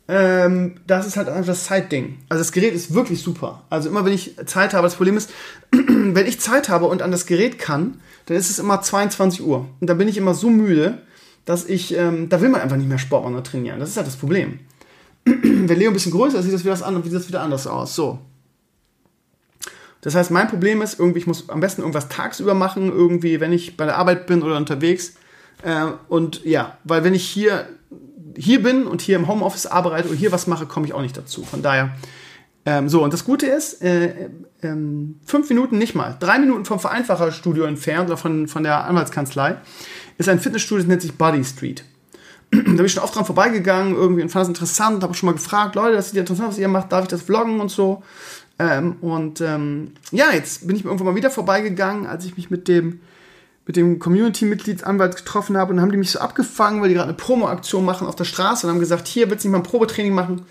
[0.08, 2.18] Ähm, das ist halt einfach das Zeitding.
[2.28, 3.64] Also das Gerät ist wirklich super.
[3.70, 5.30] Also immer wenn ich Zeit habe, das Problem ist,
[5.70, 9.66] wenn ich Zeit habe und an das Gerät kann, dann ist es immer 22 Uhr.
[9.80, 10.98] Und da bin ich immer so müde,
[11.44, 13.80] dass ich, ähm, da will man einfach nicht mehr Sport machen oder trainieren.
[13.80, 14.60] Das ist halt das Problem.
[15.24, 17.94] wenn Leo ein bisschen größer ist, sieht das wieder, anders, sieht das wieder anders aus.
[17.94, 18.20] So.
[20.02, 23.52] Das heißt, mein Problem ist, irgendwie, ich muss am besten irgendwas tagsüber machen, irgendwie, wenn
[23.52, 25.14] ich bei der Arbeit bin oder unterwegs.
[25.62, 27.68] Äh, und ja, weil wenn ich hier
[28.36, 31.16] hier bin und hier im Homeoffice arbeite und hier was mache, komme ich auch nicht
[31.16, 31.42] dazu.
[31.44, 31.96] Von daher,
[32.64, 34.30] ähm, so, und das Gute ist, äh,
[34.62, 39.56] ähm, fünf Minuten nicht mal, drei Minuten vom Vereinfacherstudio entfernt oder von, von der Anwaltskanzlei,
[40.18, 41.84] ist ein Fitnessstudio, das nennt sich Body Street.
[42.50, 45.32] da bin ich schon oft dran vorbeigegangen, irgendwie und fand das interessant, habe schon mal
[45.32, 48.02] gefragt, Leute, das ist ja interessant, was ihr macht, darf ich das vloggen und so.
[48.58, 52.68] Ähm, und ähm, ja, jetzt bin ich irgendwann mal wieder vorbeigegangen, als ich mich mit
[52.68, 53.00] dem
[53.66, 57.16] mit dem Community-Mitgliedsanwalt getroffen habe und haben die mich so abgefangen, weil die gerade eine
[57.16, 60.14] Promo-Aktion machen auf der Straße und haben gesagt, hier willst du nicht mal ein Probetraining
[60.14, 60.42] machen?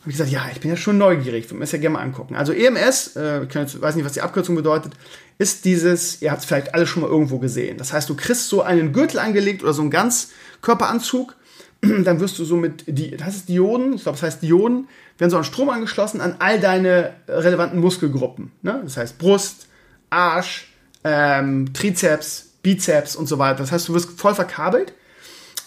[0.00, 2.02] Habe ich gesagt, ja, ich bin ja schon neugierig, würde mir das ja gerne mal
[2.02, 2.36] angucken.
[2.36, 4.92] Also EMS, äh, ich jetzt, weiß nicht, was die Abkürzung bedeutet,
[5.38, 7.76] ist dieses, ihr habt es vielleicht alle schon mal irgendwo gesehen.
[7.76, 11.36] Das heißt, du kriegst so einen Gürtel angelegt oder so einen Ganzkörperanzug,
[11.80, 15.30] dann wirst du so mit, die, das heißt Dioden, ich glaube, das heißt Dioden, werden
[15.30, 18.52] so an Strom angeschlossen an all deine relevanten Muskelgruppen.
[18.62, 18.80] Ne?
[18.84, 19.66] Das heißt Brust,
[20.08, 20.69] Arsch,
[21.04, 23.58] ähm, Trizeps, Bizeps und so weiter.
[23.58, 24.92] Das heißt, du wirst voll verkabelt.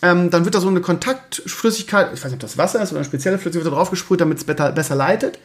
[0.02, 3.00] Ähm, dann wird da so eine Kontaktflüssigkeit, ich weiß nicht, ob das Wasser ist oder
[3.00, 5.40] eine spezielle Flüssigkeit, wird da draufgesprüht, damit es besser, besser leitet.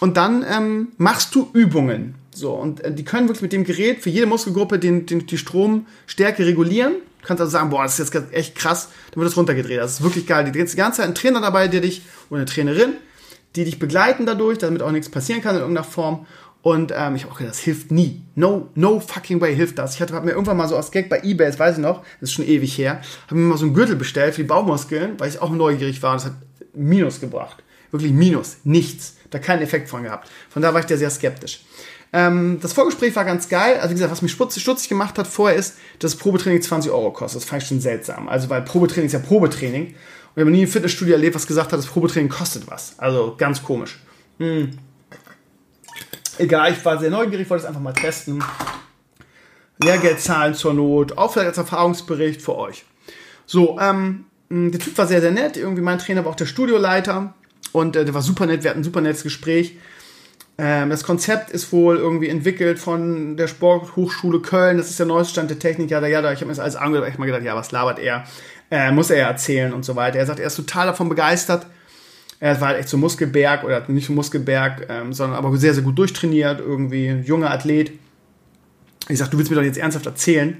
[0.00, 2.14] Und dann ähm, machst du Übungen.
[2.34, 5.38] So, und äh, die können wirklich mit dem Gerät für jede Muskelgruppe den, den, die
[5.38, 6.92] Stromstärke regulieren.
[7.20, 9.78] Du kannst also sagen, boah, das ist jetzt echt krass, dann wird das runtergedreht.
[9.78, 10.44] Das ist wirklich geil.
[10.44, 12.92] Die ganze Zeit ein Trainer dabei, der dich, oder eine Trainerin,
[13.56, 16.26] die dich begleiten dadurch, damit auch nichts passieren kann in irgendeiner Form.
[16.62, 18.22] Und ähm, ich habe auch gedacht, das hilft nie.
[18.34, 19.94] No, no fucking way hilft das.
[19.94, 22.30] Ich hatte mir irgendwann mal so aus Gag bei Ebay, das weiß ich noch, das
[22.30, 25.28] ist schon ewig her, habe mir mal so einen Gürtel bestellt für die Baumuskeln, weil
[25.28, 26.14] ich auch neugierig war.
[26.14, 26.34] Das hat
[26.74, 27.62] Minus gebracht.
[27.90, 28.58] Wirklich Minus.
[28.64, 29.16] Nichts.
[29.30, 30.28] Da keinen Effekt von gehabt.
[30.48, 31.60] Von da war ich da sehr skeptisch.
[32.12, 33.76] Ähm, das Vorgespräch war ganz geil.
[33.76, 36.90] Also wie gesagt, was mich stutzig, stutzig gemacht hat vorher ist, dass das Probetraining 20
[36.90, 37.42] Euro kostet.
[37.42, 38.28] Das fand ich schon seltsam.
[38.28, 39.88] Also weil Probetraining ist ja Probetraining.
[39.88, 39.94] Und
[40.36, 42.98] wir haben nie im Fitnessstudio erlebt, was gesagt hat, das Probetraining kostet was.
[42.98, 43.98] Also ganz komisch.
[44.38, 44.70] Hm.
[46.38, 48.42] Egal, ich war sehr neugierig, wollte es einfach mal testen.
[49.82, 52.84] Lehrgeld zahlen zur Not, auch vielleicht als Erfahrungsbericht für euch.
[53.46, 55.56] So, ähm, der Typ war sehr, sehr nett.
[55.56, 57.34] Irgendwie mein Trainer war auch der Studioleiter
[57.72, 58.62] und äh, der war super nett.
[58.62, 59.76] Wir hatten ein super nettes Gespräch.
[60.58, 64.78] Ähm, das Konzept ist wohl irgendwie entwickelt von der Sporthochschule Köln.
[64.78, 65.90] Das ist der neueste Stand der Technik.
[65.90, 67.08] Ja, ja, ich habe mir das alles angehört.
[67.08, 68.24] Ich mal gedacht, ja, was labert er?
[68.70, 70.18] Äh, muss er erzählen und so weiter.
[70.18, 71.66] Er sagt, er ist total davon begeistert.
[72.40, 75.82] Er war halt echt so Muskelberg oder nicht so Muskelberg, ähm, sondern aber sehr, sehr
[75.82, 76.60] gut durchtrainiert.
[76.60, 77.92] Irgendwie junger Athlet.
[79.08, 80.58] Ich sag, du willst mir doch jetzt ernsthaft erzählen,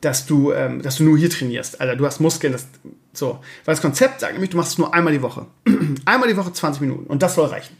[0.00, 1.80] dass du, ähm, dass du nur hier trainierst.
[1.80, 2.66] Alter, du hast Muskeln, das,
[3.12, 3.40] so.
[3.64, 5.46] Weil das Konzept sagt nämlich, du machst es nur einmal die Woche.
[6.04, 7.06] einmal die Woche 20 Minuten.
[7.06, 7.76] Und das soll reichen.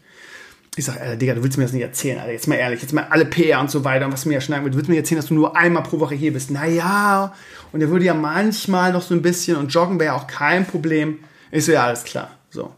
[0.76, 2.32] Ich sage, Alter, Digga, du willst mir das nicht erzählen, Alter.
[2.32, 4.64] Jetzt mal ehrlich, jetzt mal alle PR und so weiter und was mir ja schneiden
[4.64, 4.74] willst.
[4.74, 6.50] Du willst mir erzählen, dass du nur einmal pro Woche hier bist.
[6.50, 7.34] Naja,
[7.72, 10.66] und er würde ja manchmal noch so ein bisschen und joggen wäre ja auch kein
[10.66, 11.18] Problem.
[11.50, 12.30] Ich so, ja, alles klar.
[12.50, 12.72] So.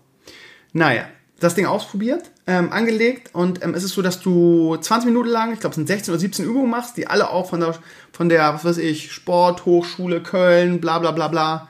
[0.73, 1.07] Naja,
[1.41, 5.53] das Ding ausprobiert, ähm, angelegt und ähm, es ist so, dass du 20 Minuten lang,
[5.53, 7.75] ich glaube es sind 16 oder 17 Übungen machst, die alle auch von der,
[8.13, 11.69] von der, was weiß ich, Sport, Hochschule, Köln, bla bla bla bla,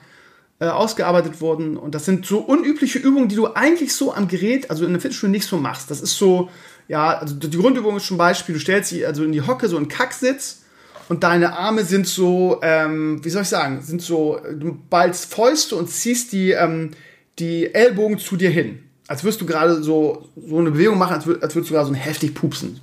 [0.59, 1.77] äh, ausgearbeitet wurden.
[1.77, 5.01] Und das sind so unübliche Übungen, die du eigentlich so am Gerät, also in der
[5.01, 5.89] Fitnessstudio nicht so machst.
[5.89, 6.49] Das ist so,
[6.89, 9.77] ja, also die Grundübung ist zum Beispiel, du stellst sie also in die Hocke, so
[9.77, 10.63] einen Kacksitz
[11.07, 15.77] und deine Arme sind so, ähm, wie soll ich sagen, sind so, du ballst Fäuste
[15.77, 16.91] und ziehst die, ähm,
[17.39, 21.25] die Ellbogen zu dir hin als würdest du gerade so, so eine Bewegung machen, als,
[21.25, 22.79] würd, als würdest du gerade so heftig pupsen.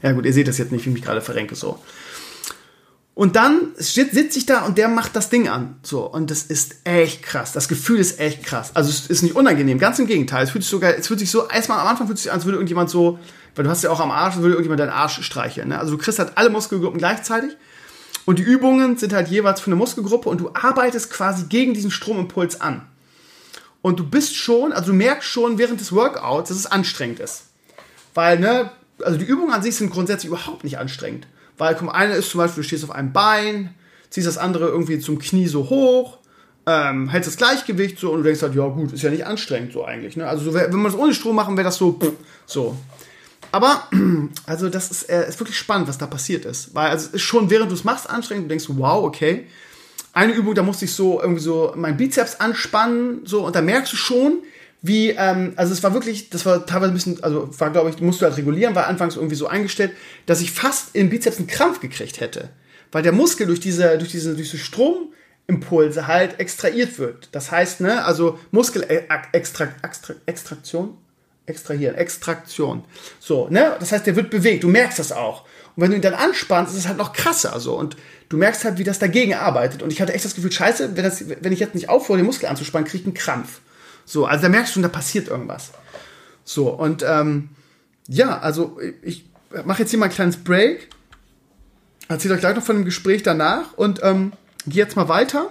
[0.00, 1.80] Ja gut, ihr seht das jetzt nicht, wie ich mich gerade verrenke so.
[3.12, 5.78] Und dann sitze ich da und der macht das Ding an.
[5.82, 7.50] So, und das ist echt krass.
[7.50, 8.70] Das Gefühl ist echt krass.
[8.74, 10.44] Also es ist nicht unangenehm, ganz im Gegenteil.
[10.44, 12.44] Es fühlt sich sogar, es fühlt sich so, erstmal am Anfang fühlt sich an, als
[12.44, 13.18] würde irgendjemand so,
[13.56, 15.70] weil du hast ja auch am Arsch, würde irgendjemand deinen Arsch streicheln.
[15.70, 15.78] Ne?
[15.80, 17.56] Also du kriegst halt alle Muskelgruppen gleichzeitig.
[18.26, 21.90] Und die Übungen sind halt jeweils für eine Muskelgruppe und du arbeitest quasi gegen diesen
[21.90, 22.82] Stromimpuls an.
[23.86, 27.44] Und du bist schon, also du merkst schon während des Workouts, dass es anstrengend ist.
[28.14, 31.28] Weil, ne, also die Übungen an sich sind grundsätzlich überhaupt nicht anstrengend.
[31.56, 33.76] Weil, komm, eine ist zum Beispiel, du stehst auf einem Bein,
[34.10, 36.18] ziehst das andere irgendwie zum Knie so hoch,
[36.66, 39.72] ähm, hältst das Gleichgewicht so und du denkst halt, ja gut, ist ja nicht anstrengend
[39.72, 40.16] so eigentlich.
[40.16, 40.26] Ne?
[40.26, 42.14] Also so, wenn man das ohne Strom machen, wäre das so, pff,
[42.44, 42.76] so.
[43.52, 43.84] Aber,
[44.46, 46.74] also das ist, äh, ist wirklich spannend, was da passiert ist.
[46.74, 49.46] Weil also es ist schon, während du es machst, anstrengend, du denkst, wow, okay
[50.16, 53.92] eine Übung, da musste ich so irgendwie so mein Bizeps anspannen, so, und da merkst
[53.92, 54.38] du schon,
[54.80, 58.00] wie, ähm, also es war wirklich, das war teilweise ein bisschen, also war, glaube ich,
[58.00, 59.92] musst du halt regulieren, war anfangs irgendwie so eingestellt,
[60.24, 62.48] dass ich fast im Bizeps einen Krampf gekriegt hätte.
[62.92, 67.28] Weil der Muskel durch diese, durch diese, durch diese Stromimpulse halt extrahiert wird.
[67.32, 70.96] Das heißt, ne, also Muskelextraktion, Extraktion,
[71.44, 72.84] extrahieren, Extraktion.
[73.20, 75.44] So, ne, das heißt, der wird bewegt, du merkst das auch.
[75.76, 77.78] Und wenn du ihn dann anspannst, ist es halt noch krasser so.
[77.78, 77.96] Und
[78.28, 79.82] du merkst halt, wie das dagegen arbeitet.
[79.82, 82.26] Und ich hatte echt das Gefühl, scheiße, wenn, das, wenn ich jetzt nicht aufhöre, den
[82.26, 83.60] Muskel anzuspannen, kriege ich einen Krampf.
[84.06, 85.72] So, also da merkst du, da passiert irgendwas.
[86.44, 87.50] So, und ähm,
[88.08, 89.26] ja, also ich
[89.64, 90.88] mache jetzt hier mal ein kleines Break.
[92.08, 94.32] Erzähle euch gleich noch von dem Gespräch danach und ähm,
[94.66, 95.50] gehe jetzt mal weiter.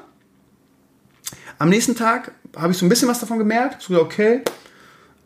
[1.59, 3.81] Am nächsten Tag habe ich so ein bisschen was davon gemerkt.
[3.81, 4.41] So, okay,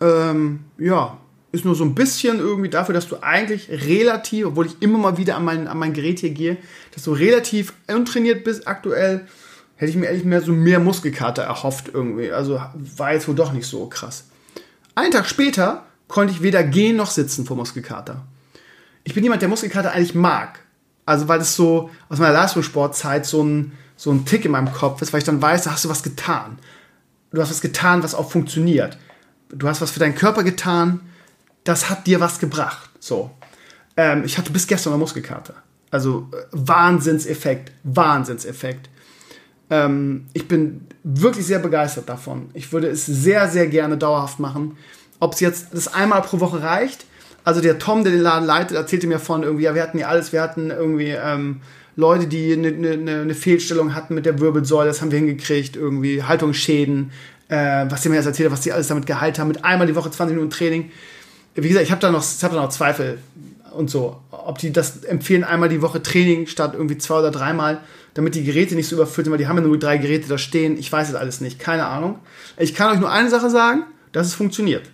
[0.02, 1.18] ähm, ja,
[1.52, 5.18] ist nur so ein bisschen irgendwie dafür, dass du eigentlich relativ, obwohl ich immer mal
[5.18, 6.58] wieder an mein, an mein Gerät hier gehe,
[6.94, 9.26] dass du relativ untrainiert bist aktuell,
[9.76, 12.32] hätte ich mir ehrlich mehr so mehr Muskelkater erhofft irgendwie.
[12.32, 14.26] Also war jetzt wohl doch nicht so krass.
[14.94, 18.26] Einen Tag später konnte ich weder gehen noch sitzen vor Muskelkater.
[19.04, 20.60] Ich bin jemand, der Muskelkater eigentlich mag.
[21.06, 25.02] Also weil es so aus meiner Leistungssportzeit so ein, so ein Tick in meinem Kopf
[25.02, 26.60] ist, weil ich dann weiß, da hast du was getan.
[27.32, 28.98] Du hast was getan, was auch funktioniert.
[29.50, 31.00] Du hast was für deinen Körper getan,
[31.64, 32.90] das hat dir was gebracht.
[33.00, 33.32] So.
[33.98, 35.56] Ähm, ich hatte bis gestern eine Muskelkater.
[35.92, 38.90] Also äh, Wahnsinnseffekt, Wahnsinnseffekt.
[39.70, 42.50] Ähm, ich bin wirklich sehr begeistert davon.
[42.54, 44.78] Ich würde es sehr, sehr gerne dauerhaft machen.
[45.20, 47.06] Ob es jetzt das einmal pro Woche reicht.
[47.44, 50.08] Also der Tom, der den Laden leitet, erzählte mir von irgendwie, ja, wir hatten ja
[50.08, 51.62] alles, wir hatten irgendwie ähm,
[51.96, 56.24] Leute, die eine ne, ne Fehlstellung hatten mit der Wirbelsäule, das haben wir hingekriegt, irgendwie
[56.24, 57.12] Haltungsschäden,
[57.48, 59.88] äh, was sie mir jetzt erzählt hat, was sie alles damit geheilt haben, mit einmal
[59.88, 60.92] die Woche 20 Minuten Training
[61.56, 63.20] wie gesagt, ich habe da, noch, hab da noch Zweifel
[63.72, 64.18] und so.
[64.32, 67.82] Ob die das empfehlen, einmal die Woche Training statt irgendwie zwei oder dreimal,
[68.14, 70.38] damit die Geräte nicht so überfüllt sind, weil die haben ja nur drei Geräte da
[70.38, 70.78] stehen.
[70.78, 72.20] Ich weiß es alles nicht, keine Ahnung.
[72.58, 74.88] Ich kann euch nur eine Sache sagen, dass es funktioniert.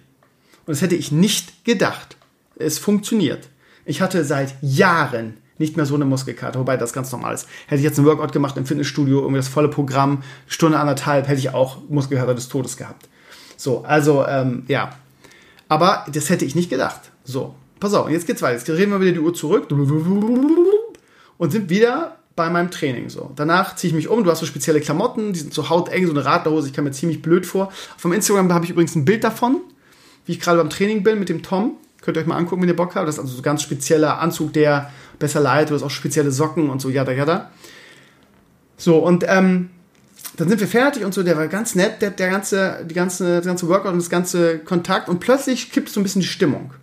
[0.65, 2.17] Und das hätte ich nicht gedacht.
[2.57, 3.49] Es funktioniert.
[3.85, 7.47] Ich hatte seit Jahren nicht mehr so eine Muskelkarte, wobei das ganz normal ist.
[7.67, 11.39] Hätte ich jetzt einen Workout gemacht im Fitnessstudio, irgendwie das volle Programm, Stunde anderthalb, hätte
[11.39, 13.07] ich auch Muskelkater des Todes gehabt.
[13.57, 14.97] So, also, ähm, ja.
[15.67, 17.01] Aber das hätte ich nicht gedacht.
[17.23, 18.55] So, pass auf, jetzt geht's weiter.
[18.55, 19.67] Jetzt drehen wir wieder die Uhr zurück
[21.37, 23.31] und sind wieder bei meinem Training so.
[23.35, 26.11] Danach ziehe ich mich um, du hast so spezielle Klamotten, die sind so hauteng, so
[26.11, 27.71] eine Radlerhose, ich kam mir ziemlich blöd vor.
[27.97, 29.61] Vom Instagram habe ich übrigens ein Bild davon,
[30.25, 31.77] wie ich gerade beim Training bin mit dem Tom.
[32.01, 33.07] Könnt ihr euch mal angucken, wenn ihr Bock habt.
[33.07, 36.31] Das ist also so ein ganz spezieller Anzug, der besser leidet, du hast auch spezielle
[36.31, 37.51] Socken und so, jada, jada.
[38.77, 39.69] So, und ähm,
[40.37, 43.25] dann sind wir fertig und so, der war ganz nett, der, der ganze, die ganze,
[43.25, 46.73] der ganze Workout und das ganze Kontakt und plötzlich kippt so ein bisschen die Stimmung.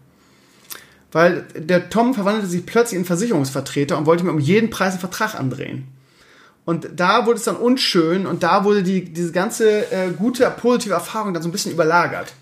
[1.11, 5.01] Weil der Tom verwandelte sich plötzlich in Versicherungsvertreter und wollte mir um jeden Preis einen
[5.01, 5.89] Vertrag andrehen.
[6.65, 10.95] Und da wurde es dann unschön und da wurde die, diese ganze äh, gute, positive
[10.95, 12.33] Erfahrung dann so ein bisschen überlagert.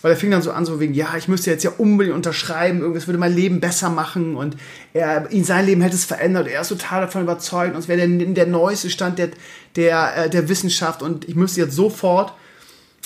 [0.00, 2.80] Weil er fing dann so an, so wegen, ja, ich müsste jetzt ja unbedingt unterschreiben,
[2.80, 4.56] irgendwas würde mein Leben besser machen und
[4.92, 6.46] er, in sein Leben hätte es verändert.
[6.46, 9.30] Er ist total davon überzeugt und es wäre der, der neueste Stand der,
[9.74, 12.32] der, äh, der Wissenschaft und ich müsste jetzt sofort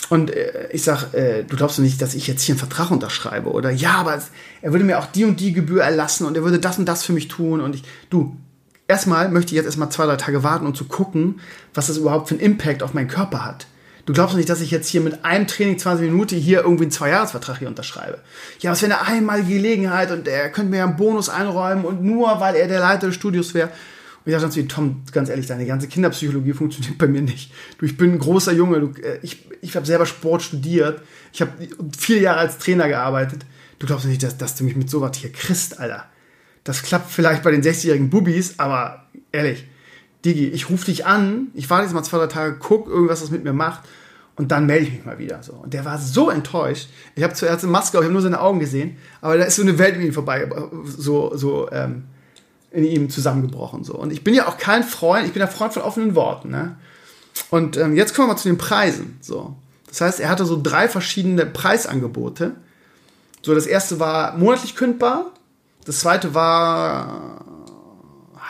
[0.09, 2.91] und äh, ich sag, äh, du glaubst doch nicht, dass ich jetzt hier einen Vertrag
[2.91, 3.71] unterschreibe, oder?
[3.71, 4.29] Ja, aber es,
[4.61, 7.05] er würde mir auch die und die Gebühr erlassen und er würde das und das
[7.05, 7.61] für mich tun.
[7.61, 8.37] Und ich, du,
[8.89, 11.41] erstmal möchte ich jetzt erstmal zwei, drei Tage warten, um zu gucken,
[11.75, 13.67] was das überhaupt für einen Impact auf meinen Körper hat.
[14.05, 16.85] Du glaubst doch nicht, dass ich jetzt hier mit einem Training 20 Minuten hier irgendwie
[16.85, 18.19] einen Zweijahresvertrag hier unterschreibe.
[18.59, 22.03] Ja, es wäre eine einmalige Gelegenheit und er könnte mir ja einen Bonus einräumen und
[22.03, 23.69] nur weil er der Leiter des Studios wäre.
[23.69, 27.23] Und ich dachte dann zu ihm, Tom, ganz ehrlich, deine ganze Kinderpsychologie funktioniert bei mir
[27.23, 27.53] nicht.
[27.79, 31.01] Du, ich bin ein großer Junge, du, äh, ich, ich habe selber Sport studiert,
[31.33, 31.53] ich habe
[31.97, 33.47] vier Jahre als Trainer gearbeitet.
[33.79, 36.07] Du glaubst nicht, dass, dass du mich mit sowas hier kriegst, Alter.
[36.65, 39.65] Das klappt vielleicht bei den 60-jährigen Bubis, aber ehrlich,
[40.25, 43.31] Digi, ich rufe dich an, ich warte jetzt mal zwei, drei Tage, guck irgendwas, was
[43.31, 43.83] mit mir macht
[44.37, 45.43] und dann melde ich mich mal wieder.
[45.43, 45.53] So.
[45.55, 46.89] Und der war so enttäuscht.
[47.15, 49.63] Ich habe zuerst eine Maske, ich habe nur seine Augen gesehen, aber da ist so
[49.63, 50.49] eine Welt mit ihm vorbei,
[50.85, 52.05] so, so ähm,
[52.71, 53.85] in ihm zusammengebrochen.
[53.85, 53.95] So.
[53.95, 56.51] Und ich bin ja auch kein Freund, ich bin ja Freund von offenen Worten.
[56.51, 56.77] Ne?
[57.51, 59.19] Und ähm, jetzt kommen wir mal zu den Preisen.
[59.21, 59.57] So.
[59.89, 62.53] Das heißt, er hatte so drei verschiedene Preisangebote.
[63.43, 65.33] So, das erste war monatlich kündbar,
[65.85, 67.45] das zweite war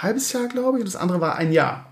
[0.02, 1.86] halbes Jahr, glaube ich, und das andere war ein Jahr.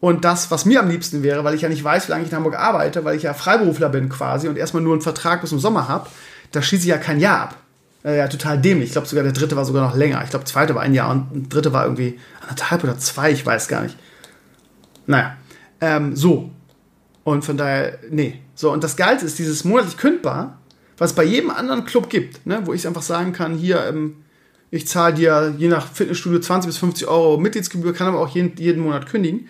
[0.00, 2.30] Und das, was mir am liebsten wäre, weil ich ja nicht weiß, wie lange ich
[2.30, 5.50] in Hamburg arbeite, weil ich ja Freiberufler bin quasi und erstmal nur einen Vertrag bis
[5.50, 6.08] zum Sommer habe,
[6.52, 7.56] da schließe ich ja kein Jahr ab
[8.06, 8.88] äh, ja, total dämlich.
[8.88, 10.22] Ich glaube sogar der dritte war sogar noch länger.
[10.22, 13.32] Ich glaube, der zweite war ein Jahr und der dritte war irgendwie anderthalb oder zwei,
[13.32, 13.96] ich weiß gar nicht.
[15.06, 15.36] Naja,
[15.80, 16.50] ähm, so.
[17.24, 18.40] Und von daher, nee.
[18.54, 20.58] So, und das Geilste ist dieses monatlich kündbar,
[20.96, 24.24] was es bei jedem anderen Club gibt, ne, wo ich einfach sagen kann, hier, ähm,
[24.70, 28.56] ich zahle dir je nach Fitnessstudio 20 bis 50 Euro Mitgliedsgebühr, kann aber auch jeden,
[28.56, 29.48] jeden Monat kündigen.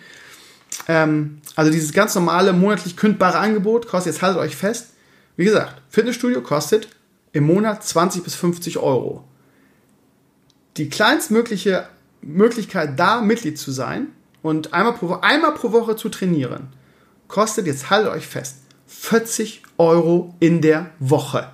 [0.87, 4.93] Ähm, also dieses ganz normale monatlich kündbare Angebot kostet, jetzt haltet euch fest,
[5.35, 6.87] wie gesagt, Fitnessstudio kostet
[7.31, 9.23] im Monat 20 bis 50 Euro.
[10.77, 11.87] Die kleinstmögliche
[12.21, 14.07] Möglichkeit, da Mitglied zu sein
[14.41, 16.67] und einmal pro, einmal pro Woche zu trainieren,
[17.27, 18.57] kostet, jetzt haltet euch fest,
[18.87, 21.51] 40 Euro in der Woche.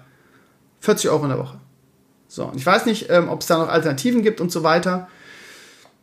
[0.81, 1.59] 40 Euro in der Woche.
[2.33, 5.07] So, und ich weiß nicht, ähm, ob es da noch Alternativen gibt und so weiter.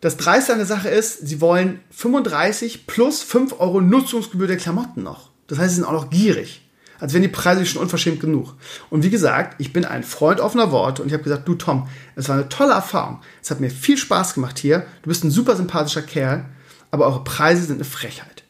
[0.00, 5.02] Das Dreiste an der Sache ist, sie wollen 35 plus 5 Euro Nutzungsgebühr der Klamotten
[5.02, 5.30] noch.
[5.48, 6.62] Das heißt, sie sind auch noch gierig
[7.00, 8.54] als wären die Preise schon unverschämt genug.
[8.90, 11.88] Und wie gesagt, ich bin ein Freund offener Worte und ich habe gesagt, du Tom,
[12.14, 13.20] es war eine tolle Erfahrung.
[13.42, 14.86] Es hat mir viel Spaß gemacht hier.
[15.02, 16.44] Du bist ein super sympathischer Kerl,
[16.90, 18.44] aber eure Preise sind eine Frechheit.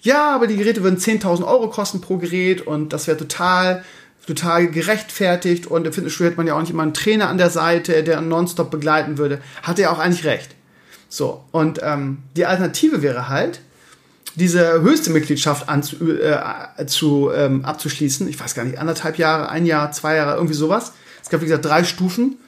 [0.00, 3.84] Ja, aber die Geräte würden 10.000 Euro kosten pro Gerät und das wäre total
[4.26, 7.50] total gerechtfertigt und im Fitnessstudio hätte man ja auch nicht immer einen Trainer an der
[7.50, 9.40] Seite, der nonstop begleiten würde.
[9.62, 10.54] Hat er auch eigentlich recht.
[11.08, 13.60] So, und ähm, die Alternative wäre halt,
[14.34, 18.28] diese höchste Mitgliedschaft anzu, äh, zu, ähm, abzuschließen.
[18.28, 20.92] Ich weiß gar nicht, anderthalb Jahre, ein Jahr, zwei Jahre, irgendwie sowas.
[21.22, 22.38] Es gab, wie gesagt, drei Stufen.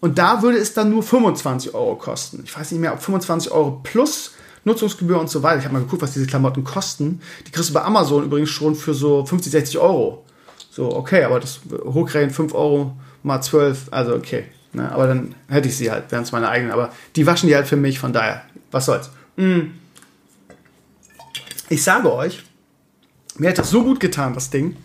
[0.00, 2.42] Und da würde es dann nur 25 Euro kosten.
[2.44, 4.32] Ich weiß nicht mehr, ob 25 Euro plus
[4.64, 5.58] Nutzungsgebühr und so weiter.
[5.58, 7.20] Ich habe mal geguckt, was diese Klamotten kosten.
[7.46, 10.24] Die kriegst du bei Amazon übrigens schon für so 50, 60 Euro.
[10.70, 14.44] So, okay, aber das hochrechnen 5 Euro mal 12, also okay.
[14.72, 16.72] Ne, aber dann hätte ich sie halt, wären es meine eigenen.
[16.72, 19.10] Aber die waschen die halt für mich, von daher, was soll's.
[19.36, 19.72] Mm.
[21.68, 22.44] Ich sage euch,
[23.36, 24.76] mir hat das so gut getan, das Ding.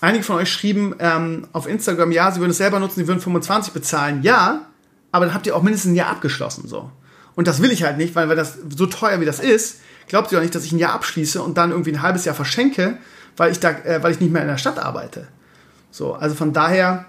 [0.00, 3.20] Einige von euch schrieben ähm, auf Instagram, ja, sie würden es selber nutzen, sie würden
[3.20, 4.22] 25 bezahlen.
[4.22, 4.66] Ja,
[5.12, 6.66] aber dann habt ihr auch mindestens ein Jahr abgeschlossen.
[6.66, 6.90] so.
[7.34, 10.32] Und das will ich halt nicht, weil, weil das so teuer wie das ist, glaubt
[10.32, 12.98] ihr auch nicht, dass ich ein Jahr abschließe und dann irgendwie ein halbes Jahr verschenke,
[13.36, 15.28] weil ich, da, äh, weil ich nicht mehr in der Stadt arbeite.
[15.90, 17.06] So, also von daher,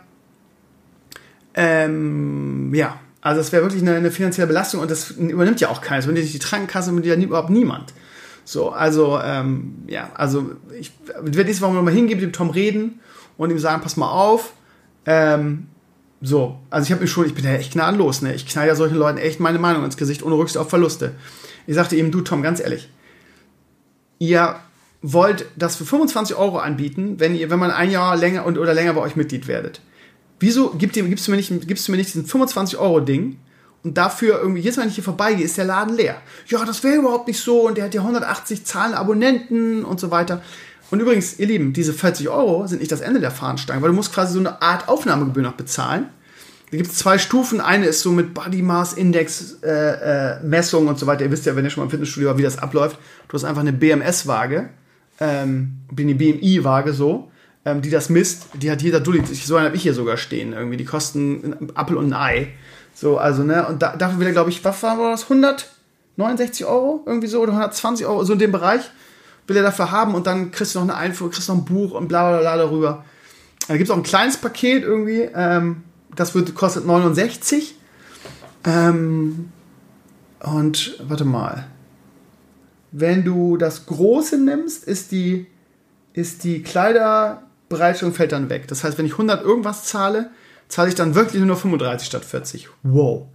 [1.53, 5.81] ähm, ja, also das wäre wirklich eine, eine, finanzielle Belastung und das übernimmt ja auch
[5.81, 5.97] keiner.
[5.97, 7.93] Das übernimmt die Krankenkasse, übernimmt ja überhaupt niemand.
[8.45, 13.01] So, also, ähm, ja, also ich werde nächste Woche nochmal hingehen, mit dem Tom reden
[13.37, 14.53] und ihm sagen, pass mal auf.
[15.05, 15.67] Ähm,
[16.21, 18.33] so, also ich habe mich schon, ich bin ja echt gnadenlos, ne?
[18.33, 21.15] Ich knall ja solchen Leuten echt meine Meinung ins Gesicht, ohne Rücksicht auf Verluste.
[21.67, 22.89] Ich sagte ihm, du Tom, ganz ehrlich,
[24.19, 24.55] ihr
[25.01, 28.73] wollt das für 25 Euro anbieten, wenn ihr, wenn man ein Jahr länger und oder
[28.73, 29.81] länger bei euch Mitglied werdet.
[30.39, 33.37] Wieso gibt ihr, gibst, du mir nicht, gibst du mir nicht diesen 25 Euro Ding
[33.83, 36.17] und dafür irgendwie, jetzt wenn ich hier vorbeigehe, ist der Laden leer.
[36.47, 40.11] Ja, das wäre überhaupt nicht so und der hat ja 180 Zahlen Abonnenten und so
[40.11, 40.41] weiter.
[40.89, 43.95] Und übrigens, ihr Lieben, diese 40 Euro sind nicht das Ende der Fahnenstange, weil du
[43.95, 46.07] musst quasi so eine Art Aufnahmegebühr noch bezahlen.
[46.71, 47.61] Da gibt es zwei Stufen.
[47.61, 51.23] Eine ist so mit Body Mass Index äh, äh, Messung und so weiter.
[51.23, 52.99] Ihr wisst ja, wenn ihr schon mal im Fitnessstudio war, wie das abläuft.
[53.27, 54.69] Du hast einfach eine BMS-Waage,
[55.19, 57.31] ähm, eine BMI-Waage so,
[57.65, 58.47] ähm, die das misst.
[58.53, 59.23] Die hat jeder Dulli.
[59.25, 60.53] So eine habe ich hier sogar stehen.
[60.53, 62.47] Irgendwie, die kosten ein Apfel und ein Ei.
[62.93, 63.67] So, also ne.
[63.67, 65.23] Und da, dafür will er, glaube ich, was war das?
[65.23, 68.89] 169 Euro irgendwie so oder 120 Euro so in dem Bereich
[69.47, 71.93] will er dafür haben und dann kriegst du noch eine Einfuhr, kriegst noch ein Buch
[71.93, 73.05] und bla bla bla darüber.
[73.67, 75.29] Da gibt es auch ein kleines Paket irgendwie.
[75.33, 75.83] Ähm,
[76.15, 77.75] das wird, kostet 69.
[78.65, 79.51] Ähm,
[80.41, 81.67] und warte mal.
[82.91, 85.47] Wenn du das große nimmst, ist die,
[86.13, 88.67] ist die Kleiderbereitstellung fällt dann weg.
[88.67, 90.29] Das heißt, wenn ich 100 irgendwas zahle,
[90.67, 92.69] zahle ich dann wirklich nur 35 statt 40.
[92.83, 93.27] Wow.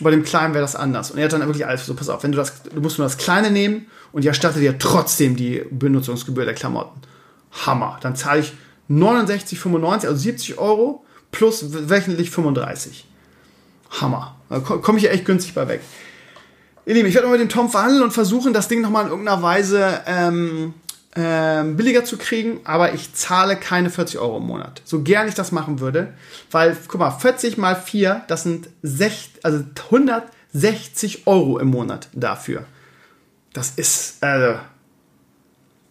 [0.00, 1.10] Bei dem Kleinen wäre das anders.
[1.10, 3.06] Und er hat dann wirklich alles so, pass auf, wenn du das, du musst nur
[3.06, 7.00] das Kleine nehmen und ich erstatte dir trotzdem die Benutzungsgebühr der Klamotten.
[7.66, 7.98] Hammer.
[8.02, 8.52] Dann zahle ich
[8.90, 13.06] 69,95, also 70 Euro plus wöchentlich 35.
[14.00, 14.36] Hammer.
[14.48, 15.80] Da komme ich ja echt günstig bei weg.
[16.88, 19.42] Ihr Lieben, ich werde mit dem Tom verhandeln und versuchen, das Ding nochmal in irgendeiner
[19.42, 20.72] Weise ähm,
[21.14, 24.80] ähm, billiger zu kriegen, aber ich zahle keine 40 Euro im Monat.
[24.86, 26.14] So gern ich das machen würde,
[26.50, 32.64] weil, guck mal, 40 mal 4, das sind 60, also 160 Euro im Monat dafür.
[33.52, 34.58] Das ist, also,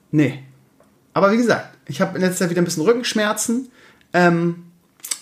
[0.10, 0.43] nee.
[1.14, 3.70] Aber wie gesagt, ich habe in letzter Zeit wieder ein bisschen Rückenschmerzen.
[4.14, 4.64] Ähm,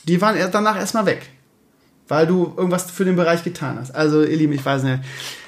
[0.06, 1.28] die waren danach erstmal weg.
[2.08, 3.94] Weil du irgendwas für den Bereich getan hast.
[3.94, 5.02] Also, ihr Lieben, ich weiß nicht.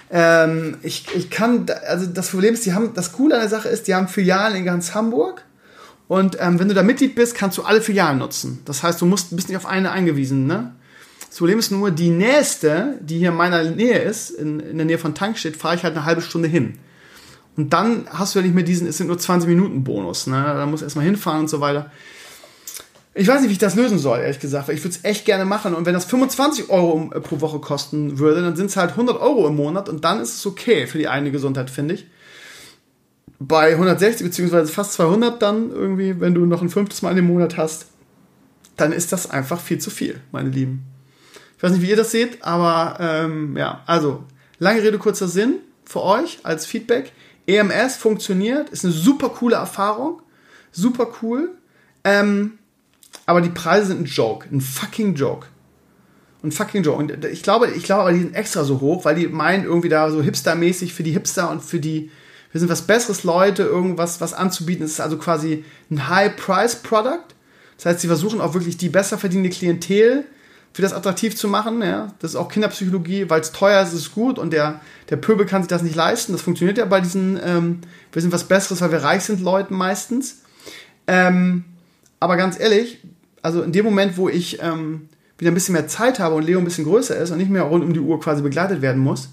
[0.09, 3.69] Ähm, ich, ich kann, also das Problem ist, die haben, das Coole an der Sache
[3.69, 5.43] ist, die haben Filialen in ganz Hamburg.
[6.07, 8.61] Und ähm, wenn du da Mitglied bist, kannst du alle Filialen nutzen.
[8.65, 10.47] Das heißt, du musst, bist nicht auf eine eingewiesen.
[10.47, 10.73] Ne?
[11.27, 14.85] Das Problem ist nur, die nächste, die hier in meiner Nähe ist, in, in der
[14.85, 16.79] Nähe von Tankstedt, fahre ich halt eine halbe Stunde hin.
[17.57, 20.27] Und dann hast du ja nicht mehr diesen, es sind nur 20 Minuten Bonus.
[20.27, 20.41] Ne?
[20.41, 21.91] Da musst du erstmal hinfahren und so weiter.
[23.19, 25.25] Ich weiß nicht, wie ich das lösen soll, ehrlich gesagt, weil ich würde es echt
[25.25, 25.73] gerne machen.
[25.73, 29.19] Und wenn das 25 Euro äh, pro Woche kosten würde, dann sind es halt 100
[29.19, 32.05] Euro im Monat und dann ist es okay für die eigene Gesundheit, finde ich.
[33.39, 37.57] Bei 160 beziehungsweise fast 200 dann irgendwie, wenn du noch ein fünftes Mal im Monat
[37.57, 37.87] hast,
[38.75, 40.85] dann ist das einfach viel zu viel, meine Lieben.
[41.57, 44.25] Ich weiß nicht, wie ihr das seht, aber ähm, ja, also
[44.59, 45.55] lange Rede, kurzer Sinn
[45.85, 47.11] für euch als Feedback.
[47.47, 50.21] EMS funktioniert, ist eine super coole Erfahrung,
[50.71, 51.49] super cool.
[52.03, 52.59] Ähm,
[53.27, 55.47] aber die Preise sind ein Joke, ein fucking Joke.
[56.43, 56.97] Ein fucking Joke.
[56.97, 60.09] Und ich glaube, ich glaube, die sind extra so hoch, weil die meinen irgendwie da
[60.09, 62.09] so hipstermäßig für die Hipster und für die,
[62.53, 64.85] wir sind was besseres Leute, irgendwas was anzubieten.
[64.85, 67.25] Es ist also quasi ein High-Price-Product.
[67.75, 70.23] Das heißt, sie versuchen auch wirklich die besser verdienende Klientel
[70.71, 71.81] für das attraktiv zu machen.
[71.81, 72.13] Ja?
[72.19, 75.45] Das ist auch Kinderpsychologie, weil es teuer ist, ist es gut und der, der Pöbel
[75.45, 76.31] kann sich das nicht leisten.
[76.31, 77.81] Das funktioniert ja bei diesen, ähm,
[78.13, 80.43] wir sind was Besseres, weil wir reich sind, Leuten meistens.
[81.07, 81.65] Ähm,
[82.21, 82.99] aber ganz ehrlich,
[83.41, 86.59] also in dem Moment, wo ich ähm, wieder ein bisschen mehr Zeit habe und Leo
[86.59, 89.29] ein bisschen größer ist und nicht mehr rund um die Uhr quasi begleitet werden muss,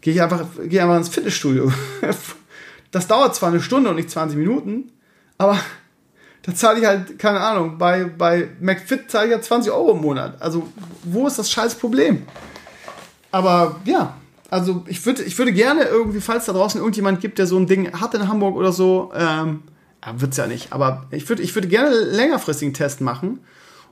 [0.00, 1.72] gehe ich einfach, gehe einfach ins Fitnessstudio.
[2.90, 4.92] das dauert zwar eine Stunde und nicht 20 Minuten,
[5.38, 5.58] aber
[6.42, 10.00] da zahle ich halt, keine Ahnung, bei, bei McFit zahle ich ja 20 Euro im
[10.00, 10.40] Monat.
[10.40, 10.68] Also,
[11.02, 12.22] wo ist das scheiß Problem?
[13.32, 14.16] Aber ja,
[14.48, 17.66] also ich würde, ich würde gerne irgendwie, falls da draußen irgendjemand gibt, der so ein
[17.66, 19.62] Ding hat in Hamburg oder so, ähm,
[20.06, 23.40] ja, wird's ja nicht, aber ich würde ich würde gerne längerfristigen Test machen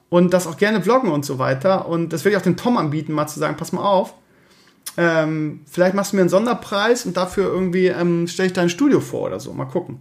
[0.09, 1.89] und das auch gerne vloggen und so weiter.
[1.89, 4.15] Und das würde ich auch den Tom anbieten, mal zu sagen, pass mal auf,
[4.97, 9.01] ähm, vielleicht machst du mir einen Sonderpreis und dafür irgendwie ähm, stelle ich dein Studio
[9.01, 9.53] vor oder so.
[9.53, 10.01] Mal gucken.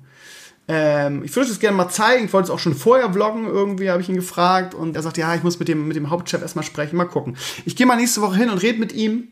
[0.67, 2.25] Ähm, ich würde es gerne mal zeigen.
[2.25, 4.75] Ich wollte es auch schon vorher vloggen, irgendwie habe ich ihn gefragt.
[4.75, 6.95] Und er sagt, ja, ich muss mit dem, mit dem Hauptchef erstmal sprechen.
[6.95, 7.35] Mal gucken.
[7.65, 9.29] Ich gehe mal nächste Woche hin und rede mit ihm,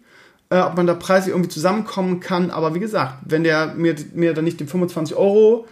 [0.50, 2.50] äh, ob man da preislich irgendwie zusammenkommen kann.
[2.50, 5.68] Aber wie gesagt, wenn der mir, mir dann nicht den 25 Euro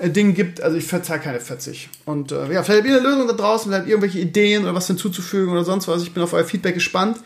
[0.00, 1.88] Ding gibt, also ich verzahle keine 40.
[2.04, 4.74] Und äh, ja, vielleicht habt ihr eine Lösung da draußen, vielleicht habt irgendwelche Ideen oder
[4.74, 6.02] was hinzuzufügen oder sonst was.
[6.02, 7.18] Ich bin auf euer Feedback gespannt.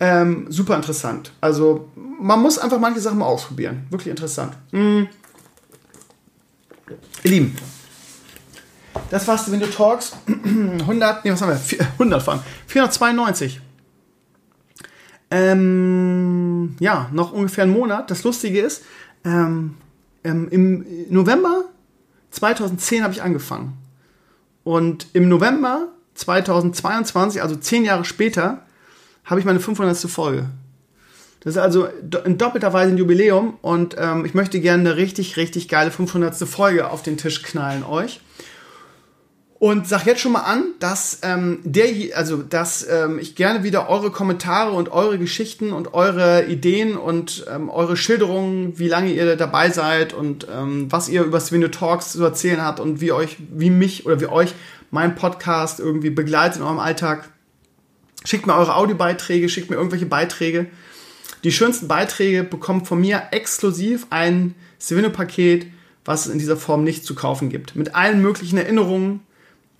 [0.00, 1.32] Ähm, super interessant.
[1.40, 3.86] Also man muss einfach manche Sachen mal ausprobieren.
[3.90, 4.54] Wirklich interessant.
[4.72, 5.04] Mm.
[7.22, 7.56] Ihr Lieben,
[9.10, 10.12] das war's, Window Talks.
[10.26, 11.86] 100, nee, was haben wir?
[11.94, 12.40] 100 fahren.
[12.66, 13.60] 492.
[15.30, 18.10] Ähm, ja, noch ungefähr einen Monat.
[18.10, 18.84] Das Lustige ist,
[19.24, 19.74] ähm,
[20.24, 21.64] ähm, im November
[22.36, 23.76] 2010 habe ich angefangen.
[24.62, 28.62] Und im November 2022, also zehn Jahre später,
[29.24, 29.96] habe ich meine 500.
[30.10, 30.46] Folge.
[31.40, 31.86] Das ist also
[32.24, 36.36] in doppelter Weise ein Jubiläum und ähm, ich möchte gerne eine richtig, richtig geile 500.
[36.48, 38.20] Folge auf den Tisch knallen euch.
[39.58, 43.88] Und sag jetzt schon mal an, dass ähm, der, also dass ähm, ich gerne wieder
[43.88, 49.34] eure Kommentare und eure Geschichten und eure Ideen und ähm, eure Schilderungen, wie lange ihr
[49.36, 53.38] dabei seid und ähm, was ihr über Swino Talks zu erzählen habt und wie euch,
[53.50, 54.54] wie mich oder wie euch
[54.90, 57.30] mein Podcast irgendwie begleitet in eurem Alltag.
[58.26, 60.66] Schickt mir eure Audiobeiträge, schickt mir irgendwelche Beiträge.
[61.44, 65.66] Die schönsten Beiträge bekommen von mir exklusiv ein Svino-Paket,
[66.04, 67.74] was es in dieser Form nicht zu kaufen gibt.
[67.74, 69.20] Mit allen möglichen Erinnerungen,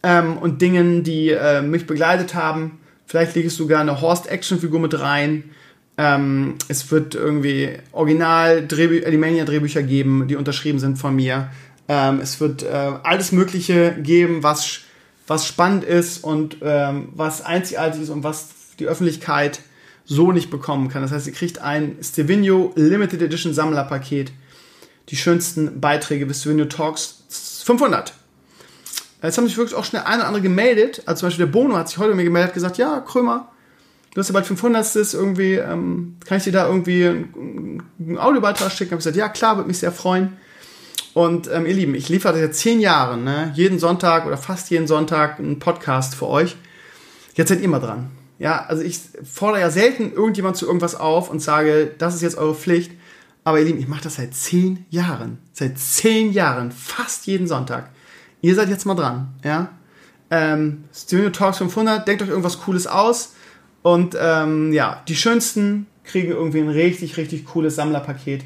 [0.07, 2.79] ähm, und Dingen, die äh, mich begleitet haben.
[3.07, 5.51] Vielleicht lege ich sogar eine Horst-Action-Figur mit rein.
[5.99, 11.51] Ähm, es wird irgendwie original Alimania-Drehbücher geben, die unterschrieben sind von mir.
[11.89, 12.69] Ähm, es wird äh,
[13.03, 14.83] alles Mögliche geben, was,
[15.27, 19.59] was spannend ist und ähm, was einzigartig ist und was die Öffentlichkeit
[20.05, 21.03] so nicht bekommen kann.
[21.03, 24.31] Das heißt, ihr kriegt ein Stevino Limited Edition Sammlerpaket.
[25.09, 27.25] Die schönsten Beiträge bis Stevino Talks
[27.65, 28.13] 500.
[29.27, 31.03] Jetzt haben sich wirklich auch schon der eine oder andere gemeldet.
[31.07, 33.53] Also zum Beispiel der Bono hat sich heute mir gemeldet, gesagt, ja, Krömer,
[34.15, 35.15] du hast ja bald 500.
[35.15, 38.93] irgendwie, ähm, kann ich dir da irgendwie einen, Audiobeitrag schicken?
[38.93, 40.37] Habe ich gesagt, ja, klar, würde mich sehr freuen.
[41.13, 43.51] Und ähm, ihr Lieben, ich liefere jetzt zehn Jahre, ne?
[43.55, 46.57] jeden Sonntag oder fast jeden Sonntag einen Podcast für euch.
[47.35, 48.11] Jetzt seid ihr mal dran.
[48.39, 52.37] Ja, also ich fordere ja selten irgendjemand zu irgendwas auf und sage, das ist jetzt
[52.37, 52.93] eure Pflicht.
[53.45, 55.39] Aber ihr Lieben, ich mache das seit zehn Jahren.
[55.53, 57.91] Seit zehn Jahren, fast jeden Sonntag.
[58.41, 59.71] Ihr seid jetzt mal dran, ja.
[60.31, 63.35] Ähm, Studio Talks 500, denkt euch irgendwas Cooles aus.
[63.83, 68.43] Und ähm, ja, die Schönsten kriegen irgendwie ein richtig, richtig cooles Sammlerpaket.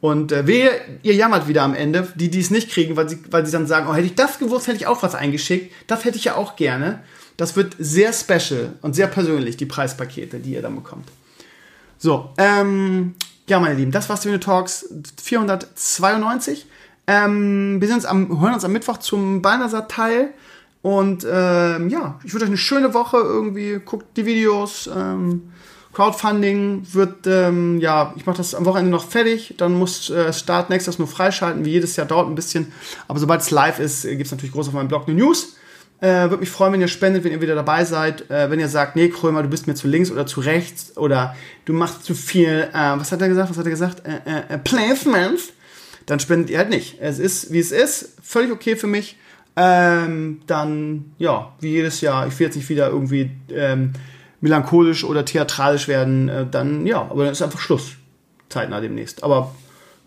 [0.00, 0.70] Und äh, wehe,
[1.02, 3.66] ihr jammert wieder am Ende, die, die es nicht kriegen, weil sie, weil sie dann
[3.66, 5.72] sagen, oh, hätte ich das gewusst, hätte ich auch was eingeschickt.
[5.86, 7.02] Das hätte ich ja auch gerne.
[7.36, 11.08] Das wird sehr special und sehr persönlich, die Preispakete, die ihr dann bekommt.
[11.96, 13.14] So, ähm,
[13.48, 14.86] ja, meine Lieben, das war's Studio Talks
[15.22, 16.66] 492.
[17.06, 20.30] Ähm, wir uns am, hören uns am Mittwoch zum Balnasar-Teil.
[20.82, 23.80] Und ähm, ja, ich wünsche euch eine schöne Woche irgendwie.
[23.84, 24.88] Guckt die Videos.
[24.94, 25.50] Ähm,
[25.94, 29.54] Crowdfunding wird, ähm, ja, ich mache das am Wochenende noch fertig.
[29.56, 31.64] Dann muss äh, Start nächstes nur freischalten.
[31.64, 32.72] Wie jedes Jahr dauert ein bisschen.
[33.08, 35.56] Aber sobald es live ist, äh, gibt es natürlich groß auf meinem Blog eine News.
[36.00, 38.28] Äh, Würde mich freuen, wenn ihr spendet, wenn ihr wieder dabei seid.
[38.30, 41.36] Äh, wenn ihr sagt, nee, Krömer, du bist mir zu links oder zu rechts oder
[41.64, 42.68] du machst zu viel.
[42.72, 43.50] Äh, was hat er gesagt?
[43.50, 44.02] Was hat er gesagt?
[44.06, 45.52] Äh, äh, äh Placements
[46.06, 46.98] dann spendet ihr halt nicht.
[47.00, 49.16] Es ist, wie es ist, völlig okay für mich.
[49.56, 53.92] Ähm, dann, ja, wie jedes Jahr, ich will jetzt nicht wieder irgendwie ähm,
[54.40, 57.92] melancholisch oder theatralisch werden, äh, dann ja, aber dann ist einfach Schluss.
[58.48, 59.22] Zeitnah demnächst.
[59.22, 59.54] Aber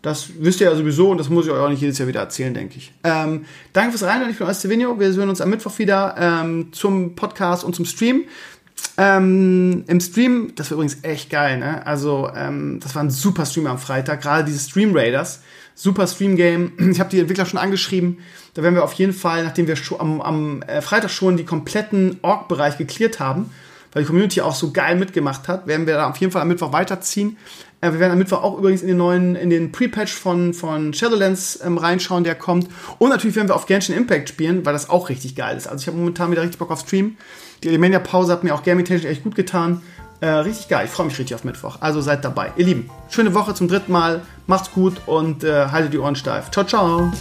[0.01, 2.21] das wisst ihr ja sowieso und das muss ich euch auch nicht jedes Jahr wieder
[2.21, 2.93] erzählen, denke ich.
[3.03, 4.99] Ähm, danke fürs Reinhören, ich bin Estevino.
[4.99, 8.25] Wir sehen uns am Mittwoch wieder ähm, zum Podcast und zum Stream.
[8.97, 11.85] Ähm, Im Stream, das war übrigens echt geil, ne?
[11.85, 15.41] Also, ähm, das war ein super Stream am Freitag, gerade diese Stream Raiders
[15.77, 16.73] super Stream-Game.
[16.91, 18.17] Ich habe die Entwickler schon angeschrieben.
[18.55, 22.17] Da werden wir auf jeden Fall, nachdem wir am, am äh, Freitag schon die kompletten
[22.23, 23.51] Org-Bereich geklärt haben,
[23.93, 26.47] weil die Community auch so geil mitgemacht hat, werden wir da auf jeden Fall am
[26.47, 27.37] Mittwoch weiterziehen.
[27.81, 30.93] Äh, wir werden am Mittwoch auch übrigens in den neuen, in den Pre-Patch von, von
[30.93, 32.67] Shadowlands ähm, reinschauen, der kommt.
[32.97, 35.67] Und natürlich werden wir auf Genshin Impact spielen, weil das auch richtig geil ist.
[35.67, 37.17] Also ich habe momentan wieder richtig Bock auf Stream.
[37.63, 39.81] Die Elemania-Pause hat mir auch gaming-technisch echt gut getan.
[40.19, 40.85] Äh, richtig geil.
[40.85, 41.77] Ich freue mich richtig auf Mittwoch.
[41.79, 42.51] Also seid dabei.
[42.55, 44.21] Ihr Lieben, schöne Woche zum dritten Mal.
[44.47, 46.49] Macht's gut und äh, haltet die Ohren steif.
[46.51, 47.11] Ciao, ciao.